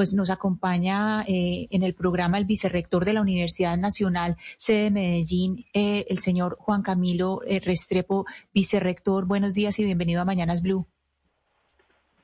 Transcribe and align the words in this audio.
pues 0.00 0.14
nos 0.14 0.30
acompaña 0.30 1.24
eh, 1.28 1.68
en 1.70 1.82
el 1.82 1.92
programa 1.92 2.38
el 2.38 2.46
vicerrector 2.46 3.04
de 3.04 3.12
la 3.12 3.20
Universidad 3.20 3.76
Nacional, 3.76 4.36
sede 4.56 4.84
de 4.84 4.90
Medellín, 4.90 5.66
eh, 5.74 6.06
el 6.08 6.20
señor 6.20 6.56
Juan 6.58 6.80
Camilo 6.80 7.40
eh, 7.46 7.60
Restrepo, 7.62 8.24
vicerrector. 8.54 9.26
Buenos 9.26 9.52
días 9.52 9.78
y 9.78 9.84
bienvenido 9.84 10.22
a 10.22 10.24
Mañanas 10.24 10.62
Blue. 10.62 10.86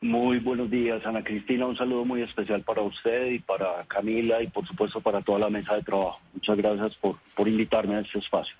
Muy 0.01 0.39
buenos 0.39 0.71
días, 0.71 1.05
Ana 1.05 1.23
Cristina. 1.23 1.67
Un 1.67 1.77
saludo 1.77 2.07
muy 2.07 2.23
especial 2.23 2.63
para 2.63 2.81
usted 2.81 3.27
y 3.27 3.41
para 3.41 3.85
Camila 3.87 4.43
y 4.43 4.47
por 4.47 4.67
supuesto 4.67 5.03
para 5.03 5.21
toda 5.21 5.41
la 5.41 5.51
mesa 5.51 5.75
de 5.75 5.83
trabajo. 5.83 6.19
Muchas 6.33 6.57
gracias 6.57 6.95
por, 6.95 7.17
por 7.35 7.47
invitarme 7.47 7.97
a 7.97 8.01
este 8.01 8.21
espacio. 8.21 8.57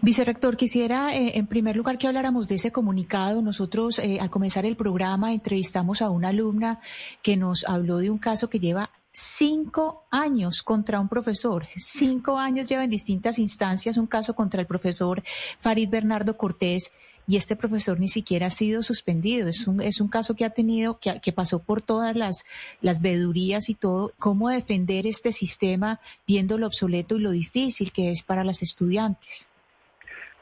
Vicerrector, 0.00 0.56
quisiera 0.56 1.14
eh, 1.14 1.38
en 1.38 1.46
primer 1.46 1.76
lugar 1.76 1.98
que 1.98 2.06
habláramos 2.06 2.48
de 2.48 2.56
ese 2.56 2.72
comunicado. 2.72 3.42
Nosotros 3.42 3.98
eh, 3.98 4.18
al 4.20 4.30
comenzar 4.30 4.66
el 4.66 4.76
programa 4.76 5.32
entrevistamos 5.32 6.02
a 6.02 6.10
una 6.10 6.28
alumna 6.28 6.80
que 7.22 7.36
nos 7.36 7.64
habló 7.68 7.98
de 7.98 8.10
un 8.10 8.18
caso 8.18 8.48
que 8.48 8.60
lleva 8.60 8.90
cinco 9.12 10.06
años 10.10 10.62
contra 10.62 10.98
un 10.98 11.08
profesor. 11.08 11.66
Cinco 11.76 12.38
años 12.38 12.68
lleva 12.68 12.84
en 12.84 12.90
distintas 12.90 13.38
instancias 13.38 13.96
un 13.96 14.06
caso 14.06 14.34
contra 14.34 14.60
el 14.60 14.66
profesor 14.66 15.22
Farid 15.60 15.90
Bernardo 15.90 16.36
Cortés 16.36 16.92
y 17.26 17.36
este 17.36 17.56
profesor 17.56 18.00
ni 18.00 18.08
siquiera 18.08 18.46
ha 18.46 18.50
sido 18.50 18.82
suspendido. 18.82 19.48
Es 19.48 19.66
un, 19.66 19.80
es 19.80 20.00
un 20.00 20.08
caso 20.08 20.34
que 20.34 20.44
ha 20.44 20.50
tenido, 20.50 20.98
que, 20.98 21.20
que 21.20 21.32
pasó 21.32 21.62
por 21.62 21.82
todas 21.82 22.16
las, 22.16 22.44
las 22.80 23.00
vedurías 23.00 23.68
y 23.68 23.74
todo. 23.74 24.12
¿Cómo 24.18 24.48
defender 24.48 25.06
este 25.06 25.32
sistema 25.32 26.00
viendo 26.26 26.58
lo 26.58 26.66
obsoleto 26.66 27.16
y 27.16 27.20
lo 27.20 27.30
difícil 27.30 27.92
que 27.92 28.10
es 28.10 28.22
para 28.22 28.44
los 28.44 28.62
estudiantes? 28.62 29.48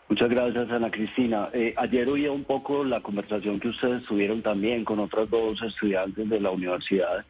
Muchas 0.08 0.28
gracias, 0.28 0.68
Ana 0.70 0.90
Cristina. 0.90 1.50
Eh, 1.52 1.72
ayer 1.76 2.08
oía 2.08 2.32
un 2.32 2.42
poco 2.42 2.82
la 2.82 3.00
conversación 3.00 3.60
que 3.60 3.68
ustedes 3.68 4.04
tuvieron 4.06 4.42
también 4.42 4.84
con 4.84 4.98
otros 4.98 5.30
dos 5.30 5.62
estudiantes 5.62 6.28
de 6.28 6.40
la 6.40 6.50
universidad 6.50 7.24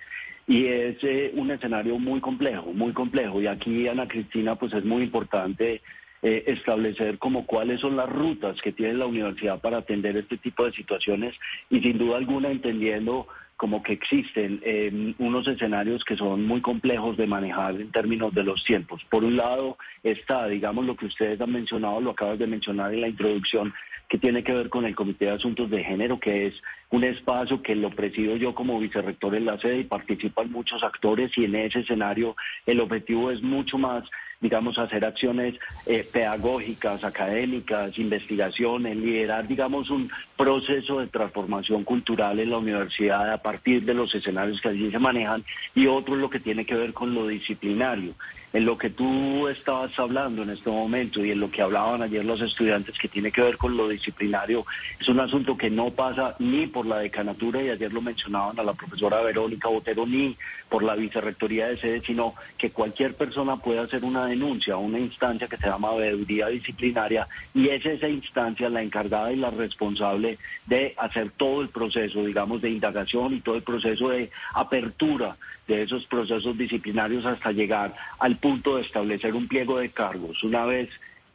y 0.47 0.67
es 0.67 0.97
eh, 1.03 1.31
un 1.37 1.51
escenario 1.51 1.99
muy 1.99 2.21
complejo, 2.21 2.73
muy 2.73 2.93
complejo. 2.93 3.41
Y 3.41 3.47
aquí, 3.47 3.87
Ana 3.87 4.09
Cristina, 4.09 4.57
pues 4.57 4.73
es 4.73 4.85
muy 4.85 5.03
importante 5.03 5.83
eh, 6.23 6.45
establecer 6.47 7.19
como 7.19 7.47
cuáles 7.47 7.81
son 7.81 7.97
las 7.97 8.09
rutas 8.09 8.61
que 8.63 8.73
tiene 8.73 8.95
la 8.95 9.07
universidad 9.07 9.61
para 9.61 9.79
atender 9.79 10.17
este 10.17 10.37
tipo 10.37 10.65
de 10.65 10.73
situaciones 10.73 11.35
y 11.71 11.81
sin 11.81 11.99
duda 11.99 12.19
alguna 12.19 12.51
entendiendo 12.51 13.27
como 13.61 13.83
que 13.83 13.93
existen 13.93 14.61
eh, 14.65 15.15
unos 15.19 15.47
escenarios 15.47 16.03
que 16.05 16.17
son 16.17 16.47
muy 16.47 16.63
complejos 16.63 17.19
de 17.19 17.27
manejar 17.27 17.79
en 17.79 17.93
términos 17.93 18.33
de 18.33 18.43
los 18.43 18.65
tiempos. 18.65 19.05
Por 19.11 19.23
un 19.23 19.37
lado 19.37 19.77
está, 20.03 20.47
digamos, 20.49 20.87
lo 20.87 20.97
que 20.97 21.05
ustedes 21.05 21.39
han 21.43 21.53
mencionado, 21.53 22.01
lo 22.01 22.13
acabas 22.13 22.39
de 22.39 22.47
mencionar 22.47 22.95
en 22.95 23.03
la 23.03 23.09
introducción, 23.09 23.75
que 24.09 24.17
tiene 24.17 24.43
que 24.43 24.55
ver 24.55 24.71
con 24.71 24.87
el 24.87 24.97
Comité 24.97 25.27
de 25.27 25.33
Asuntos 25.33 25.69
de 25.69 25.85
Género, 25.85 26.19
que 26.19 26.47
es 26.47 26.55
un 26.91 27.05
espacio 27.05 27.63
que 27.63 27.77
lo 27.77 27.91
presido 27.91 28.35
yo 28.37 28.55
como 28.55 28.81
vicerrector 28.81 29.35
en 29.35 29.45
la 29.45 29.59
sede 29.59 29.81
y 29.81 29.85
participan 29.85 30.51
muchos 30.51 30.83
actores 30.83 31.31
y 31.37 31.45
en 31.45 31.55
ese 31.55 31.81
escenario 31.81 32.37
el 32.65 32.81
objetivo 32.81 33.31
es 33.31 33.43
mucho 33.43 33.77
más, 33.77 34.05
digamos, 34.41 34.79
hacer 34.79 35.05
acciones 35.05 35.55
eh, 35.85 36.07
pedagógicas, 36.11 37.05
académicas, 37.05 37.99
investigaciones, 37.99 38.97
liderar, 38.97 39.47
digamos, 39.47 39.91
un 39.91 40.11
proceso 40.37 41.01
de 41.01 41.09
transformación 41.09 41.85
cultural 41.85 42.41
en 42.41 42.51
la 42.51 42.59
universidad 42.59 43.31
a 43.31 43.43
partir 43.43 43.85
de 43.85 43.93
los 43.93 44.15
escenarios 44.15 44.61
que 44.61 44.71
allí 44.71 44.91
se 44.91 44.99
manejan 44.99 45.45
y 45.75 45.87
otro 45.87 46.17
lo 46.17 46.31
que 46.31 46.41
tiene 46.41 46.65
que 46.65 46.75
ver 46.75 46.95
con 46.95 47.15
lo 47.15 47.27
disciplinario. 47.27 48.15
En 48.53 48.65
lo 48.65 48.77
que 48.77 48.91
tú 48.91 49.47
estabas 49.47 49.97
hablando 49.99 50.43
en 50.43 50.51
este 50.51 50.71
momento 50.71 51.25
y 51.25 51.31
en 51.31 51.39
lo 51.39 51.51
que 51.51 51.63
hablaban 51.63 52.03
ayer 52.03 52.25
los 52.25 52.41
estudiantes 52.41 52.99
que 52.99 53.07
tiene 53.07 53.31
que 53.31 53.43
ver 53.43 53.57
con 53.57 53.77
lo 53.77 53.89
disciplinario, 53.89 54.67
es 54.99 55.09
un 55.09 55.21
asunto 55.21 55.57
que 55.57 55.71
no 55.71 55.91
pasa 55.91 56.35
ni 56.41 56.67
por 56.67 56.85
la 56.85 56.99
decanatura, 56.99 57.63
y 57.63 57.69
ayer 57.69 57.93
lo 57.93 58.01
mencionaban 58.01 58.59
a 58.59 58.65
la 58.65 58.73
profesora 58.73 59.21
Verónica 59.21 59.69
Botero, 59.69 60.05
ni 60.05 60.37
por 60.69 60.83
la 60.83 60.97
vicerrectoría 60.97 61.69
de 61.69 61.77
sede, 61.77 62.01
sino 62.01 62.35
que 62.59 62.71
cualquier 62.71 63.15
persona 63.15 63.57
puede 63.57 63.81
hacer 63.81 64.05
una 64.05 64.30
denuncia 64.31 64.75
a 64.75 64.79
una 64.79 64.99
instancia 64.99 65.47
que 65.47 65.57
se 65.57 65.67
llama 65.67 65.95
veeduría 65.95 66.49
disciplinaria 66.49 67.29
y 67.55 67.69
es 67.69 67.85
esa 67.85 68.09
instancia 68.09 68.71
la 68.71 68.83
encargada 68.83 69.33
y 69.33 69.37
la 69.37 69.51
responsable 69.51 70.39
de 70.67 70.95
hacer 70.97 71.31
todo 71.31 71.63
el 71.63 71.69
proceso, 71.69 72.25
digamos, 72.25 72.63
de 72.63 72.71
indagación 72.71 73.35
y 73.35 73.41
todo 73.41 73.57
el 73.57 73.63
proceso 73.63 74.09
de 74.09 74.31
apertura 74.55 75.37
de 75.69 75.83
esos 75.83 76.05
procesos 76.07 76.57
disciplinarios 76.57 77.25
hasta 77.27 77.53
llegar 77.53 77.95
al 78.19 78.37
punto 78.37 78.77
de 78.77 78.83
establecer 78.83 79.35
un 79.35 79.47
pliego 79.47 79.79
de 79.79 79.91
cargos. 79.91 80.43
Una 80.43 80.65
vez 80.65 80.89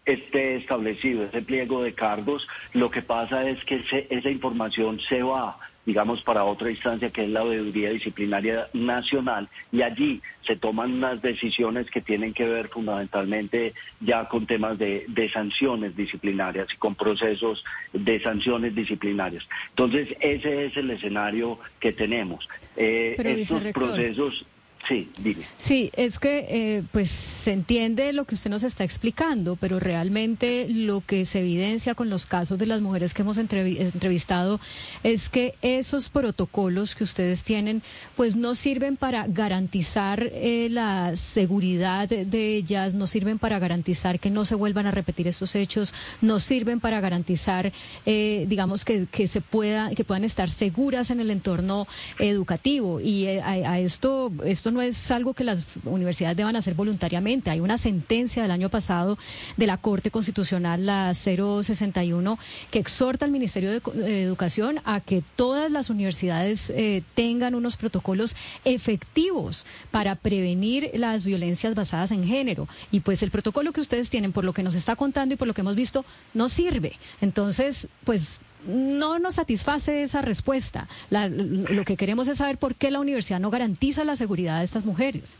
esté 0.06 0.58
establecido 0.58 1.24
ese 1.24 1.42
pliego 1.42 1.84
de 1.84 1.94
cargos, 1.94 2.48
lo 2.74 2.92
que 2.92 3.02
pasa 3.02 3.50
es 3.50 3.64
que 3.66 3.84
esa 4.10 4.30
información 4.30 5.00
se 5.00 5.24
va 5.24 5.58
digamos, 5.86 6.22
para 6.24 6.44
otra 6.44 6.72
instancia 6.72 7.10
que 7.10 7.24
es 7.24 7.30
la 7.30 7.44
Veeduría 7.44 7.92
Disciplinaria 7.92 8.68
Nacional 8.74 9.48
y 9.72 9.82
allí 9.82 10.22
se 10.46 10.56
toman 10.56 10.94
unas 10.94 11.22
decisiones 11.22 11.90
que 11.90 12.02
tienen 12.02 12.34
que 12.34 12.46
ver 12.48 12.70
fundamentalmente 12.70 13.74
ya 14.00 14.28
con 14.28 14.46
temas 14.46 14.78
de, 14.78 15.06
sanciones 15.34 15.96
disciplinarias 15.96 16.68
y 16.74 16.78
con 16.78 16.96
procesos 16.96 17.64
de 17.94 18.22
sanciones 18.22 18.76
disciplinarias. 18.76 19.48
Entonces, 19.70 20.16
ese 20.20 20.66
es 20.66 20.78
el 20.78 20.92
escenario 20.92 21.60
que 21.80 21.92
tenemos. 21.92 22.48
Eh, 22.78 23.16
estos 23.18 23.64
procesos 23.74 24.46
Sí, 24.88 25.10
Sí, 25.58 25.92
es 25.96 26.20
que 26.20 26.46
eh, 26.48 26.84
pues 26.92 27.10
se 27.10 27.54
entiende 27.54 28.14
lo 28.14 28.26
que 28.26 28.36
usted 28.36 28.52
nos 28.52 28.62
está 28.62 28.84
explicando, 28.84 29.56
pero 29.56 29.80
realmente 29.80 30.68
lo 30.70 31.02
que 31.02 31.26
se 31.26 31.40
evidencia 31.40 31.96
con 31.96 32.12
los 32.12 32.28
casos 32.28 32.60
de 32.60 32.68
las 32.68 32.82
mujeres 32.82 33.16
que 33.16 33.24
hemos 33.24 33.40
entrevistado 33.40 34.60
es 35.02 35.30
que 35.30 35.56
esos 35.64 36.10
protocolos 36.10 36.94
que 36.94 37.04
ustedes 37.04 37.44
tienen 37.44 37.82
pues 38.16 38.36
no 38.36 38.54
sirven 38.54 38.96
para 38.96 39.26
garantizar 39.28 40.30
eh, 40.32 40.68
la 40.70 41.16
seguridad 41.16 42.08
de 42.08 42.56
ellas, 42.56 42.94
no 42.94 43.08
sirven 43.08 43.40
para 43.40 43.58
garantizar 43.58 44.20
que 44.20 44.30
no 44.30 44.46
se 44.46 44.54
vuelvan 44.54 44.86
a 44.86 44.92
repetir 44.92 45.28
estos 45.28 45.56
hechos, 45.56 45.96
no 46.22 46.40
sirven 46.40 46.80
para 46.80 47.02
garantizar, 47.02 47.72
eh, 48.06 48.46
digamos 48.48 48.86
que, 48.86 49.08
que 49.12 49.28
se 49.28 49.42
pueda, 49.42 49.90
que 49.96 50.04
puedan 50.04 50.26
estar 50.26 50.50
seguras 50.50 51.10
en 51.10 51.22
el 51.22 51.32
entorno 51.32 51.88
educativo. 52.20 53.02
Y 53.02 53.28
a, 53.40 53.50
a 53.50 53.80
esto 53.80 54.32
esto 54.46 54.75
no 54.76 54.82
es 54.82 55.10
algo 55.10 55.34
que 55.34 55.46
las 55.46 55.64
universidades 55.86 56.36
deban 56.36 56.58
hacer 56.58 56.74
voluntariamente. 56.74 57.50
Hay 57.50 57.62
una 57.62 57.78
sentencia 57.78 58.42
del 58.42 58.52
año 58.52 58.70
pasado 58.70 59.18
de 59.56 59.68
la 59.68 59.78
Corte 59.78 60.12
Constitucional, 60.12 60.86
la 60.86 61.14
061, 61.14 62.38
que 62.72 62.80
exhorta 62.80 63.24
al 63.24 63.32
Ministerio 63.32 63.72
de 63.72 64.24
Educación 64.24 64.82
a 64.84 65.00
que 65.00 65.24
todas 65.38 65.72
las 65.72 65.90
universidades 65.90 66.70
eh, 66.72 67.04
tengan 67.16 67.56
unos 67.56 67.78
protocolos 67.78 68.36
efectivos 68.66 69.66
para 69.92 70.16
prevenir 70.16 70.92
las 70.96 71.24
violencias 71.24 71.74
basadas 71.74 72.12
en 72.12 72.26
género. 72.26 72.68
Y 72.92 73.00
pues 73.00 73.24
el 73.24 73.32
protocolo 73.32 73.72
que 73.72 73.80
ustedes 73.80 74.10
tienen, 74.10 74.34
por 74.34 74.44
lo 74.44 74.52
que 74.52 74.64
nos 74.64 74.76
está 74.76 74.98
contando 74.98 75.36
y 75.36 75.38
por 75.38 75.48
lo 75.48 75.54
que 75.54 75.62
hemos 75.62 75.76
visto, 75.76 76.04
no 76.34 76.50
sirve. 76.50 76.92
Entonces, 77.22 77.88
pues 78.04 78.42
no 78.68 79.20
nos 79.20 79.36
satisface 79.36 80.04
esa 80.04 80.22
respuesta. 80.22 80.88
lo 81.10 81.84
que 81.86 81.98
queremos 81.98 82.28
es 82.28 82.38
saber 82.40 82.58
por 82.58 82.76
qué 82.76 82.92
la 82.92 83.00
universidad 83.00 83.40
no 83.40 83.52
garantiza 83.52 84.04
la 84.04 84.16
seguridad 84.16 84.60
de 84.60 84.66
estas 84.66 84.86
mujeres. 84.86 85.36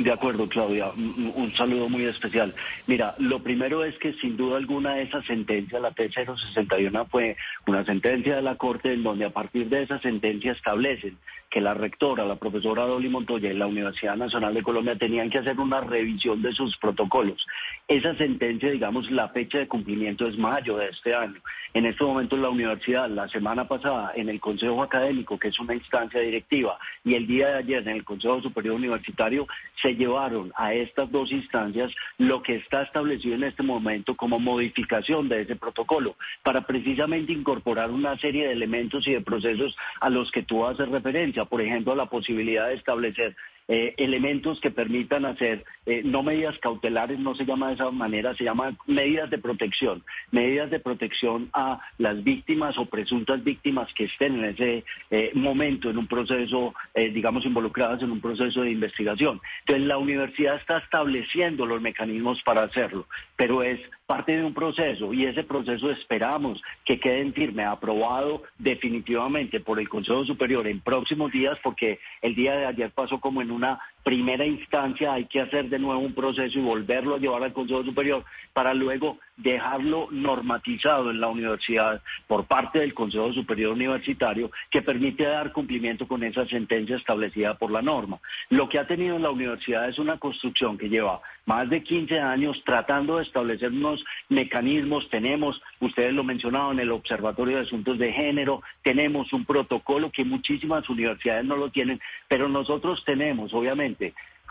De 0.00 0.10
acuerdo, 0.10 0.48
Claudia. 0.48 0.92
Un 0.96 1.52
saludo 1.52 1.90
muy 1.90 2.04
especial. 2.04 2.54
Mira, 2.86 3.14
lo 3.18 3.42
primero 3.42 3.84
es 3.84 3.98
que 3.98 4.14
sin 4.14 4.34
duda 4.34 4.56
alguna 4.56 4.98
esa 4.98 5.22
sentencia, 5.24 5.78
la 5.78 5.94
T061, 5.94 7.06
fue 7.10 7.36
una 7.66 7.84
sentencia 7.84 8.36
de 8.36 8.40
la 8.40 8.56
Corte 8.56 8.94
en 8.94 9.02
donde 9.02 9.26
a 9.26 9.30
partir 9.30 9.68
de 9.68 9.82
esa 9.82 9.98
sentencia 10.00 10.52
establecen 10.52 11.18
que 11.50 11.60
la 11.60 11.74
rectora, 11.74 12.24
la 12.24 12.36
profesora 12.36 12.86
Dolly 12.86 13.08
Montoya 13.08 13.50
y 13.50 13.56
la 13.56 13.66
Universidad 13.66 14.16
Nacional 14.16 14.54
de 14.54 14.62
Colombia 14.62 14.96
tenían 14.96 15.28
que 15.28 15.38
hacer 15.38 15.58
una 15.58 15.80
revisión 15.80 16.40
de 16.40 16.52
sus 16.52 16.76
protocolos. 16.78 17.44
Esa 17.88 18.14
sentencia, 18.14 18.70
digamos, 18.70 19.10
la 19.10 19.28
fecha 19.30 19.58
de 19.58 19.66
cumplimiento 19.66 20.26
es 20.28 20.38
mayo 20.38 20.76
de 20.76 20.88
este 20.88 21.12
año. 21.12 21.40
En 21.74 21.86
este 21.86 22.04
momento 22.04 22.36
la 22.36 22.50
universidad, 22.50 23.10
la 23.10 23.28
semana 23.28 23.66
pasada, 23.66 24.12
en 24.14 24.28
el 24.28 24.40
Consejo 24.40 24.82
Académico, 24.82 25.38
que 25.38 25.48
es 25.48 25.58
una 25.58 25.74
instancia 25.74 26.20
directiva, 26.20 26.78
y 27.04 27.14
el 27.14 27.26
día 27.26 27.48
de 27.48 27.58
ayer 27.58 27.82
en 27.82 27.96
el 27.96 28.04
Consejo 28.04 28.40
Superior 28.40 28.76
Universitario, 28.76 29.46
se 29.82 29.89
llevaron 29.94 30.52
a 30.56 30.74
estas 30.74 31.10
dos 31.10 31.32
instancias 31.32 31.92
lo 32.18 32.42
que 32.42 32.56
está 32.56 32.82
establecido 32.82 33.34
en 33.34 33.44
este 33.44 33.62
momento 33.62 34.16
como 34.16 34.38
modificación 34.38 35.28
de 35.28 35.42
ese 35.42 35.56
protocolo, 35.56 36.16
para 36.42 36.66
precisamente 36.66 37.32
incorporar 37.32 37.90
una 37.90 38.16
serie 38.18 38.46
de 38.46 38.52
elementos 38.52 39.06
y 39.06 39.12
de 39.12 39.20
procesos 39.20 39.76
a 40.00 40.10
los 40.10 40.30
que 40.30 40.42
tú 40.42 40.66
haces 40.66 40.88
referencia 40.88 41.44
por 41.44 41.60
ejemplo, 41.60 41.94
la 41.94 42.06
posibilidad 42.06 42.68
de 42.68 42.74
establecer 42.74 43.36
eh, 43.72 43.94
elementos 43.98 44.60
que 44.60 44.72
permitan 44.72 45.24
hacer, 45.24 45.64
eh, 45.86 46.02
no 46.04 46.24
medidas 46.24 46.58
cautelares, 46.58 47.20
no 47.20 47.36
se 47.36 47.44
llama 47.44 47.68
de 47.68 47.74
esa 47.74 47.88
manera, 47.92 48.34
se 48.34 48.42
llama 48.42 48.76
medidas 48.88 49.30
de 49.30 49.38
protección, 49.38 50.02
medidas 50.32 50.72
de 50.72 50.80
protección 50.80 51.50
a 51.52 51.80
las 51.96 52.24
víctimas 52.24 52.76
o 52.78 52.86
presuntas 52.86 53.44
víctimas 53.44 53.86
que 53.94 54.06
estén 54.06 54.40
en 54.40 54.44
ese 54.46 54.84
eh, 55.12 55.30
momento 55.34 55.88
en 55.88 55.98
un 55.98 56.08
proceso, 56.08 56.74
digamos, 56.94 57.46
involucradas 57.46 58.02
en 58.02 58.10
un 58.10 58.20
proceso 58.20 58.62
de 58.62 58.72
investigación. 58.72 59.40
Entonces, 59.60 59.86
la 59.86 59.98
universidad 59.98 60.56
está 60.56 60.78
estableciendo 60.78 61.64
los 61.64 61.80
mecanismos 61.80 62.42
para 62.42 62.64
hacerlo, 62.64 63.06
pero 63.36 63.62
es 63.62 63.78
parte 64.10 64.36
de 64.36 64.44
un 64.44 64.52
proceso 64.52 65.14
y 65.14 65.24
ese 65.24 65.44
proceso 65.44 65.88
esperamos 65.88 66.60
que 66.84 66.98
quede 66.98 67.20
en 67.20 67.32
firme, 67.32 67.62
aprobado 67.62 68.42
definitivamente 68.58 69.60
por 69.60 69.78
el 69.78 69.88
Consejo 69.88 70.24
Superior 70.24 70.66
en 70.66 70.80
próximos 70.80 71.30
días, 71.30 71.56
porque 71.62 72.00
el 72.20 72.34
día 72.34 72.56
de 72.56 72.66
ayer 72.66 72.90
pasó 72.90 73.20
como 73.20 73.40
en 73.40 73.52
una 73.52 73.78
primera 74.02 74.44
instancia, 74.44 75.12
hay 75.12 75.26
que 75.26 75.40
hacer 75.40 75.68
de 75.68 75.78
nuevo 75.78 76.00
un 76.00 76.14
proceso 76.14 76.58
y 76.58 76.62
volverlo 76.62 77.16
a 77.16 77.18
llevar 77.18 77.42
al 77.42 77.52
Consejo 77.52 77.84
Superior 77.84 78.24
para 78.52 78.74
luego 78.74 79.18
dejarlo 79.36 80.08
normatizado 80.10 81.10
en 81.10 81.20
la 81.20 81.28
universidad 81.28 82.02
por 82.26 82.46
parte 82.46 82.80
del 82.80 82.94
Consejo 82.94 83.32
Superior 83.32 83.72
Universitario 83.72 84.50
que 84.70 84.82
permite 84.82 85.24
dar 85.24 85.52
cumplimiento 85.52 86.06
con 86.06 86.22
esa 86.22 86.46
sentencia 86.46 86.96
establecida 86.96 87.54
por 87.54 87.70
la 87.70 87.82
norma. 87.82 88.20
Lo 88.48 88.68
que 88.68 88.78
ha 88.78 88.86
tenido 88.86 89.18
la 89.18 89.30
universidad 89.30 89.88
es 89.88 89.98
una 89.98 90.18
construcción 90.18 90.76
que 90.76 90.88
lleva 90.88 91.20
más 91.46 91.68
de 91.68 91.82
15 91.82 92.20
años 92.20 92.62
tratando 92.64 93.16
de 93.16 93.22
establecer 93.22 93.70
unos 93.70 94.04
mecanismos. 94.28 95.08
Tenemos, 95.08 95.60
ustedes 95.80 96.12
lo 96.12 96.22
mencionaban, 96.22 96.78
el 96.78 96.92
Observatorio 96.92 97.56
de 97.56 97.62
Asuntos 97.62 97.98
de 97.98 98.12
Género, 98.12 98.62
tenemos 98.82 99.32
un 99.32 99.44
protocolo 99.44 100.10
que 100.10 100.24
muchísimas 100.24 100.88
universidades 100.88 101.44
no 101.44 101.56
lo 101.56 101.70
tienen, 101.70 102.00
pero 102.28 102.48
nosotros 102.48 103.02
tenemos, 103.04 103.52
obviamente, 103.54 103.89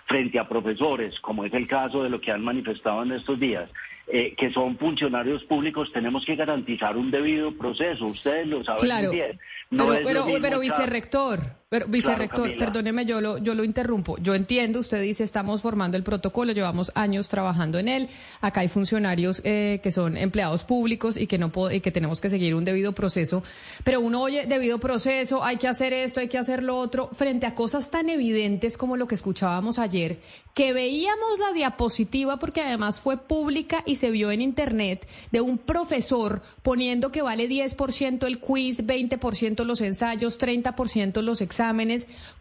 frente 0.08 0.40
a 0.40 0.48
profesores, 0.48 1.20
como 1.20 1.46
es 1.46 1.54
el 1.54 1.68
caso 1.68 2.04
de 2.04 2.10
lo 2.10 2.20
que 2.20 2.32
han 2.32 2.44
manifestado 2.44 3.04
en 3.04 3.12
estos 3.12 3.40
días, 3.40 3.70
eh, 4.08 4.34
que 4.36 4.52
son 4.52 4.76
funcionarios 4.78 5.44
públicos, 5.44 5.92
tenemos 5.94 6.26
que 6.26 6.36
garantizar 6.36 6.98
un 6.98 7.12
debido 7.12 7.56
proceso. 7.56 8.08
Ustedes 8.08 8.48
lo 8.48 8.64
saben 8.64 9.06
muy 9.06 9.16
bien. 9.16 9.40
pero, 9.70 10.26
pero, 10.42 10.60
vicerrector, 10.60 11.40
pero, 11.70 11.86
vicerrector, 11.88 12.58
perdóneme, 12.58 13.06
yo 13.06 13.22
lo, 13.22 13.38
yo 13.38 13.54
lo 13.54 13.64
interrumpo. 13.64 14.18
Yo 14.18 14.34
entiendo, 14.34 14.80
usted 14.80 15.04
dice, 15.04 15.24
estamos 15.24 15.62
formando 15.62 15.98
el 15.98 16.04
protocolo, 16.04 16.52
llevamos 16.52 16.92
años 16.96 17.28
trabajando 17.28 17.78
en 17.78 17.88
él. 17.88 18.10
Acá 18.42 18.62
hay 18.62 18.70
funcionarios 18.70 19.40
eh, 19.44 19.80
que 19.84 19.92
son 19.92 20.18
empleados 20.18 20.64
públicos 20.64 21.16
y 21.16 21.28
que 21.28 21.38
no 21.38 21.52
y 21.72 21.82
que 21.82 21.92
tenemos 21.92 22.22
que 22.22 22.32
seguir 22.32 22.56
un 22.56 22.66
debido 22.66 22.94
proceso. 22.94 23.44
Pero 23.84 24.02
uno 24.02 24.20
oye, 24.20 24.48
debido 24.48 24.80
proceso, 24.80 25.44
hay 25.44 25.58
que 25.58 25.68
hacer 25.68 25.94
esto, 25.94 26.22
hay 26.22 26.28
que 26.28 26.40
hacer 26.40 26.64
lo 26.64 26.76
otro, 26.76 27.12
frente 27.14 27.46
a 27.46 27.54
cosas 27.54 27.92
tan 27.92 28.10
evidentes 28.10 28.76
como 28.76 28.98
lo 28.98 29.08
que 29.08 29.14
escuchábamos 29.14 29.78
ayer, 29.78 30.18
que 30.56 30.74
veíamos 30.74 31.38
la 31.38 31.54
diapositiva 31.54 32.38
porque 32.38 32.62
además 32.62 33.00
fue 33.00 33.18
pública 33.18 33.84
y 33.86 33.98
se 33.98 34.10
vio 34.10 34.32
en 34.32 34.42
internet 34.42 35.08
de 35.32 35.42
un 35.42 35.60
profesor 35.60 36.42
poniendo 36.64 37.12
que 37.12 37.22
vale 37.22 37.48
10% 37.48 38.26
el 38.26 38.40
quiz, 38.40 38.84
20% 38.84 39.64
los 39.66 39.82
ensayos, 39.82 40.40
30% 40.40 41.22
los 41.22 41.42
exámenes, 41.42 41.59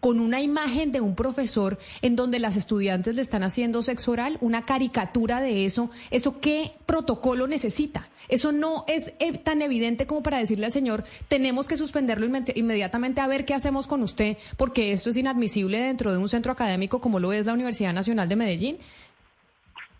con 0.00 0.20
una 0.20 0.40
imagen 0.40 0.92
de 0.92 1.00
un 1.00 1.14
profesor 1.14 1.78
en 2.02 2.16
donde 2.16 2.38
las 2.38 2.56
estudiantes 2.56 3.14
le 3.14 3.22
están 3.22 3.42
haciendo 3.42 3.82
sexo 3.82 4.12
oral, 4.12 4.38
una 4.40 4.64
caricatura 4.64 5.40
de 5.40 5.64
eso. 5.64 5.90
¿Eso 6.10 6.40
qué 6.40 6.72
protocolo 6.86 7.46
necesita? 7.46 8.08
Eso 8.28 8.52
no 8.52 8.84
es 8.88 9.12
eh, 9.18 9.38
tan 9.38 9.62
evidente 9.62 10.06
como 10.06 10.22
para 10.22 10.38
decirle 10.38 10.66
al 10.66 10.72
señor, 10.72 11.04
tenemos 11.28 11.66
que 11.66 11.76
suspenderlo 11.76 12.26
inmediatamente 12.54 13.20
a 13.20 13.26
ver 13.26 13.44
qué 13.44 13.54
hacemos 13.54 13.86
con 13.86 14.02
usted, 14.02 14.36
porque 14.56 14.92
esto 14.92 15.10
es 15.10 15.16
inadmisible 15.16 15.78
dentro 15.80 16.12
de 16.12 16.18
un 16.18 16.28
centro 16.28 16.52
académico 16.52 17.00
como 17.00 17.18
lo 17.20 17.32
es 17.32 17.46
la 17.46 17.54
Universidad 17.54 17.92
Nacional 17.92 18.28
de 18.28 18.36
Medellín. 18.36 18.78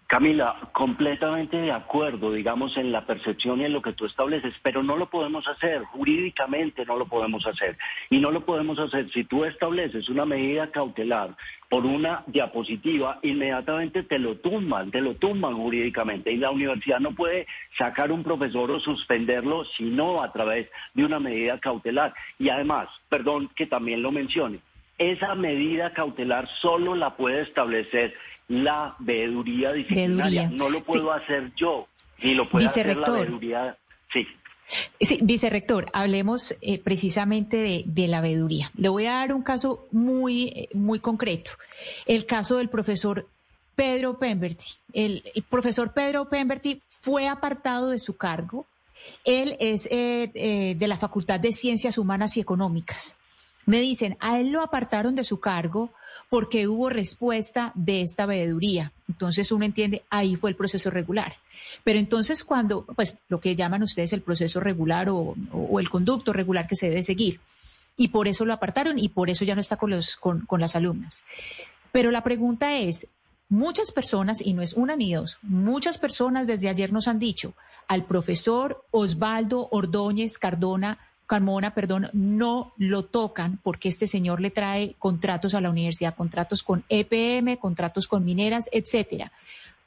Camila, 0.09 0.57
completamente 0.73 1.59
de 1.59 1.71
acuerdo, 1.71 2.33
digamos, 2.33 2.79
en 2.79 2.93
la 2.93 3.05
percepción 3.05 3.61
y 3.61 3.67
en 3.67 3.75
lo 3.75 3.83
que 3.83 3.93
tú 3.93 4.07
estableces, 4.07 4.55
pero 4.63 4.83
no 4.83 4.97
lo 4.97 5.11
podemos 5.11 5.47
hacer, 5.47 5.85
jurídicamente 5.85 6.87
no 6.87 6.97
lo 6.97 7.05
podemos 7.07 7.47
hacer. 7.47 7.77
Y 8.09 8.19
no 8.19 8.31
lo 8.31 8.41
podemos 8.41 8.79
hacer 8.79 9.11
si 9.13 9.25
tú 9.25 9.45
estableces 9.45 10.09
una 10.09 10.25
medida 10.25 10.71
cautelar 10.71 11.37
por 11.69 11.85
una 11.85 12.25
diapositiva, 12.27 13.19
inmediatamente 13.21 14.03
te 14.03 14.19
lo 14.19 14.37
tumban, 14.37 14.91
te 14.91 15.03
lo 15.03 15.15
tumban 15.17 15.59
jurídicamente. 15.59 16.33
Y 16.33 16.39
la 16.39 16.53
universidad 16.53 17.01
no 17.01 17.13
puede 17.15 17.47
sacar 17.77 18.11
un 18.11 18.23
profesor 18.23 18.71
o 18.71 18.81
suspenderlo, 18.81 19.67
sino 19.77 20.23
a 20.23 20.33
través 20.33 20.71
de 20.95 21.05
una 21.05 21.21
medida 21.21 21.61
cautelar. 21.61 22.15
Y 22.39 22.49
además, 22.49 22.89
perdón 23.11 23.51
que 23.55 23.67
también 23.67 24.01
lo 24.01 24.11
mencione, 24.11 24.61
esa 24.99 25.37
medida 25.37 25.93
cautelar 25.93 26.49
solo 26.61 26.97
la 26.97 27.17
puede 27.17 27.43
establecer 27.43 28.15
la 28.49 28.97
veeduría 28.99 29.73
disciplinaria. 29.73 30.51
no 30.51 30.71
lo 30.71 30.83
puedo 30.83 31.13
hacer 31.13 31.53
yo, 31.55 31.87
ni 32.23 32.35
lo 32.35 32.49
puede 32.49 32.67
hacer 32.67 32.97
la 32.97 33.11
veeduría. 33.11 33.77
Sí. 34.13 34.27
Sí, 35.01 35.19
vicerrector, 35.23 35.87
hablemos 35.95 36.55
eh, 36.61 36.79
precisamente 36.79 37.85
de, 37.87 38.09
la 38.09 38.21
veeduría. 38.21 38.71
Le 38.77 38.91
voy 38.91 39.07
a 39.07 39.13
dar 39.13 39.33
un 39.33 39.43
caso 39.43 39.87
muy, 39.93 40.49
eh, 40.49 40.69
muy 40.75 40.99
concreto. 41.01 41.53
El 42.05 42.27
caso 42.27 42.59
del 42.59 42.69
profesor 42.69 43.27
Pedro 43.75 44.19
Pemberti. 44.19 44.67
El, 44.93 45.23
profesor 45.49 45.93
Pedro 45.95 46.29
Pemberti 46.29 46.83
fue 46.89 47.29
apartado 47.29 47.89
de 47.89 47.99
su 47.99 48.17
cargo. 48.19 48.67
Él 49.25 49.57
es 49.59 49.89
eh, 49.91 50.75
de 50.77 50.89
la 50.89 50.99
Facultad 50.99 51.41
de 51.41 51.53
Ciencias 51.53 51.97
Humanas 51.97 52.37
y 52.37 52.41
Económicas. 52.41 53.17
Me 53.69 53.81
dicen, 53.81 54.17
a 54.19 54.39
él 54.39 54.49
lo 54.49 54.63
apartaron 54.63 55.15
de 55.15 55.25
su 55.25 55.41
cargo 55.41 55.91
porque 56.31 56.67
hubo 56.69 56.89
respuesta 56.89 57.71
de 57.75 58.01
esta 58.01 58.25
veeduría. 58.25 58.93
Entonces 59.11 59.53
uno 59.53 59.67
entiende, 59.67 60.05
ahí 60.09 60.37
fue 60.37 60.49
el 60.49 60.57
proceso 60.57 60.89
regular. 60.89 61.35
Pero 61.85 61.99
entonces 61.99 62.45
cuando, 62.45 62.87
pues 62.97 63.17
lo 63.29 63.41
que 63.41 63.55
llaman 63.55 63.83
ustedes 63.83 64.15
el 64.15 64.23
proceso 64.23 64.59
regular 64.59 65.11
o, 65.11 65.35
el 65.79 65.91
conducto 65.91 66.33
regular 66.33 66.67
que 66.67 66.77
se 66.77 66.89
debe 66.89 67.03
seguir. 67.03 67.41
Y 67.95 68.09
por 68.09 68.27
eso 68.27 68.47
lo 68.47 68.55
apartaron 68.55 68.99
y 68.99 69.11
por 69.11 69.29
eso 69.29 69.45
ya 69.45 69.55
no 69.55 69.61
está 69.61 69.77
con, 69.77 69.91
los, 69.91 70.17
con, 70.17 70.47
con 70.47 70.63
las 70.63 70.75
alumnas. 70.75 71.25
Pero 71.93 72.11
la 72.11 72.25
pregunta 72.25 72.75
es, 72.79 73.07
muchas 73.51 73.93
personas, 73.93 74.41
y 74.41 74.55
no 74.55 74.63
es 74.63 74.73
una 74.73 74.97
ni 74.97 75.13
dos, 75.13 75.37
muchas 75.43 75.99
personas 75.99 76.47
desde 76.47 76.71
ayer 76.71 76.91
nos 76.91 77.07
han 77.07 77.19
dicho, 77.19 77.53
al 77.87 78.07
profesor 78.07 78.83
Osvaldo 78.93 79.69
Ordóñez 79.71 80.39
Cardona 80.39 80.99
Carmona, 81.29 81.75
perdón, 81.75 82.09
no 82.15 82.73
lo 82.79 83.05
tocan 83.05 83.61
porque 83.63 83.91
este 83.91 84.07
señor 84.07 84.41
le 84.41 84.51
trae 84.51 84.97
contratos 84.99 85.55
a 85.55 85.61
la 85.61 85.69
universidad, 85.69 86.17
contratos 86.17 86.63
con 86.63 86.85
EPM, 86.89 87.59
contratos 87.59 88.09
con 88.09 88.25
mineras, 88.25 88.71
etcétera. 88.73 89.31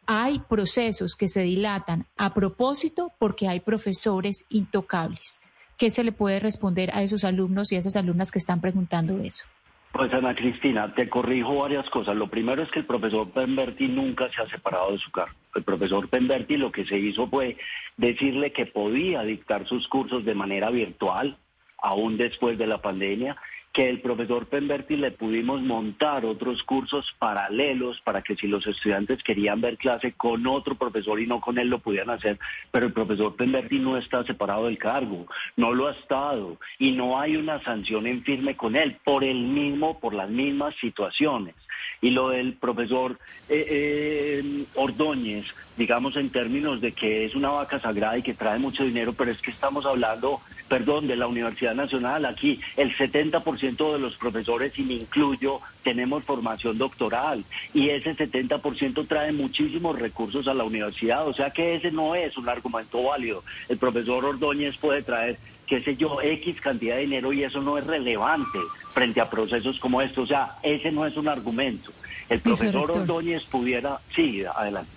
Hay 0.05 0.39
procesos 0.47 1.15
que 1.15 1.27
se 1.27 1.41
dilatan 1.41 2.05
a 2.15 2.33
propósito 2.35 3.11
porque 3.17 3.47
hay 3.47 3.59
profesores 3.59 4.45
intocables. 4.49 5.41
¿Qué 5.77 5.89
se 5.89 6.03
le 6.03 6.11
puede 6.11 6.39
responder 6.39 6.91
a 6.93 7.01
esos 7.01 7.23
alumnos 7.23 7.71
y 7.71 7.75
a 7.75 7.79
esas 7.79 7.95
alumnas 7.95 8.29
que 8.29 8.37
están 8.37 8.61
preguntando 8.61 9.19
eso? 9.19 9.45
Pues 9.91 10.13
Ana 10.13 10.33
Cristina, 10.33 10.93
te 10.93 11.09
corrijo 11.09 11.55
varias 11.55 11.89
cosas. 11.89 12.15
Lo 12.15 12.27
primero 12.27 12.63
es 12.63 12.71
que 12.71 12.79
el 12.79 12.85
profesor 12.85 13.29
Pemberti 13.29 13.87
nunca 13.87 14.29
se 14.31 14.41
ha 14.41 14.47
separado 14.47 14.93
de 14.93 14.97
su 14.99 15.11
cargo. 15.11 15.35
El 15.53 15.63
profesor 15.63 16.07
Pemberti 16.07 16.55
lo 16.55 16.71
que 16.71 16.85
se 16.85 16.97
hizo 16.97 17.27
fue 17.27 17.57
decirle 17.97 18.53
que 18.53 18.65
podía 18.65 19.21
dictar 19.23 19.67
sus 19.67 19.87
cursos 19.89 20.23
de 20.23 20.33
manera 20.33 20.69
virtual, 20.69 21.37
aún 21.77 22.15
después 22.15 22.57
de 22.57 22.67
la 22.67 22.81
pandemia, 22.81 23.35
que 23.73 23.89
el 23.89 24.01
profesor 24.01 24.47
Pemberti 24.47 24.97
le 24.97 25.11
pudimos 25.11 25.61
montar 25.61 26.25
otros 26.25 26.61
cursos 26.63 27.05
paralelos 27.17 28.01
para 28.01 28.21
que 28.21 28.35
si 28.35 28.47
los 28.47 28.67
estudiantes 28.67 29.23
querían 29.23 29.61
ver 29.61 29.77
clase 29.77 30.11
con 30.11 30.45
otro 30.45 30.75
profesor 30.75 31.21
y 31.21 31.27
no 31.27 31.39
con 31.39 31.57
él 31.57 31.69
lo 31.69 31.79
pudieran 31.79 32.09
hacer, 32.09 32.37
pero 32.69 32.87
el 32.87 32.93
profesor 32.93 33.35
Pemberti 33.35 33.79
no 33.79 33.97
está 33.97 34.25
separado 34.25 34.65
del 34.65 34.77
cargo, 34.77 35.25
no 35.55 35.73
lo 35.73 35.87
ha 35.87 35.91
estado 35.91 36.57
y 36.79 36.91
no 36.91 37.19
hay 37.19 37.37
una 37.37 37.63
sanción 37.63 38.07
en 38.07 38.23
firme 38.23 38.57
con 38.57 38.75
él 38.75 38.97
por 39.05 39.23
el 39.23 39.41
mismo, 39.41 39.99
por 39.99 40.13
las 40.13 40.29
mismas 40.29 40.75
situaciones. 40.81 41.55
Y 42.01 42.09
lo 42.09 42.29
del 42.29 42.53
profesor 42.53 43.19
eh, 43.47 43.65
eh, 43.69 44.65
Ordóñez, 44.75 45.45
digamos 45.77 46.15
en 46.15 46.29
términos 46.29 46.81
de 46.81 46.91
que 46.91 47.25
es 47.25 47.35
una 47.35 47.49
vaca 47.49 47.79
sagrada 47.79 48.17
y 48.17 48.21
que 48.21 48.33
trae 48.33 48.59
mucho 48.59 48.83
dinero, 48.83 49.13
pero 49.13 49.31
es 49.31 49.41
que 49.41 49.51
estamos 49.51 49.85
hablando, 49.85 50.41
perdón, 50.67 51.07
de 51.07 51.15
la 51.15 51.27
Universidad 51.27 51.75
Nacional, 51.75 52.25
aquí 52.25 52.59
el 52.75 52.93
70% 52.95 53.60
de 53.61 53.99
los 53.99 54.15
profesores, 54.17 54.77
y 54.79 54.83
me 54.83 54.95
incluyo, 54.95 55.59
tenemos 55.83 56.23
formación 56.23 56.77
doctoral 56.77 57.43
y 57.73 57.89
ese 57.89 58.15
70% 58.15 59.07
trae 59.07 59.31
muchísimos 59.31 59.99
recursos 59.99 60.47
a 60.47 60.53
la 60.53 60.63
universidad, 60.63 61.27
o 61.27 61.33
sea 61.33 61.51
que 61.51 61.75
ese 61.75 61.91
no 61.91 62.15
es 62.15 62.37
un 62.37 62.49
argumento 62.49 63.03
válido. 63.03 63.43
El 63.69 63.77
profesor 63.77 64.25
Ordóñez 64.25 64.77
puede 64.77 65.03
traer 65.03 65.37
qué 65.67 65.81
sé 65.81 65.95
yo, 65.95 66.21
X 66.21 66.59
cantidad 66.59 66.95
de 66.95 67.03
dinero 67.03 67.31
y 67.31 67.43
eso 67.43 67.61
no 67.61 67.77
es 67.77 67.87
relevante 67.87 68.59
frente 68.93 69.21
a 69.21 69.29
procesos 69.29 69.79
como 69.79 70.01
estos. 70.01 70.25
O 70.25 70.27
sea, 70.27 70.57
ese 70.63 70.91
no 70.91 71.05
es 71.05 71.15
un 71.15 71.29
argumento. 71.29 71.93
El 72.27 72.41
profesor 72.41 72.91
Ordóñez 72.91 73.45
pudiera, 73.45 73.99
sí, 74.13 74.43
adelante. 74.43 74.91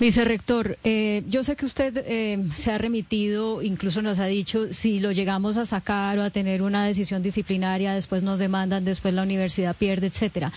Vicerrector, 0.00 0.78
eh, 0.84 1.24
yo 1.28 1.42
sé 1.42 1.56
que 1.56 1.66
usted 1.66 2.04
eh, 2.06 2.44
se 2.54 2.70
ha 2.70 2.78
remitido, 2.78 3.62
incluso 3.62 4.00
nos 4.00 4.20
ha 4.20 4.26
dicho, 4.26 4.72
si 4.72 5.00
lo 5.00 5.10
llegamos 5.10 5.56
a 5.56 5.66
sacar 5.66 6.20
o 6.20 6.22
a 6.22 6.30
tener 6.30 6.62
una 6.62 6.84
decisión 6.84 7.20
disciplinaria, 7.20 7.94
después 7.94 8.22
nos 8.22 8.38
demandan, 8.38 8.84
después 8.84 9.12
la 9.12 9.22
universidad 9.22 9.74
pierde, 9.74 10.06
etcétera. 10.06 10.52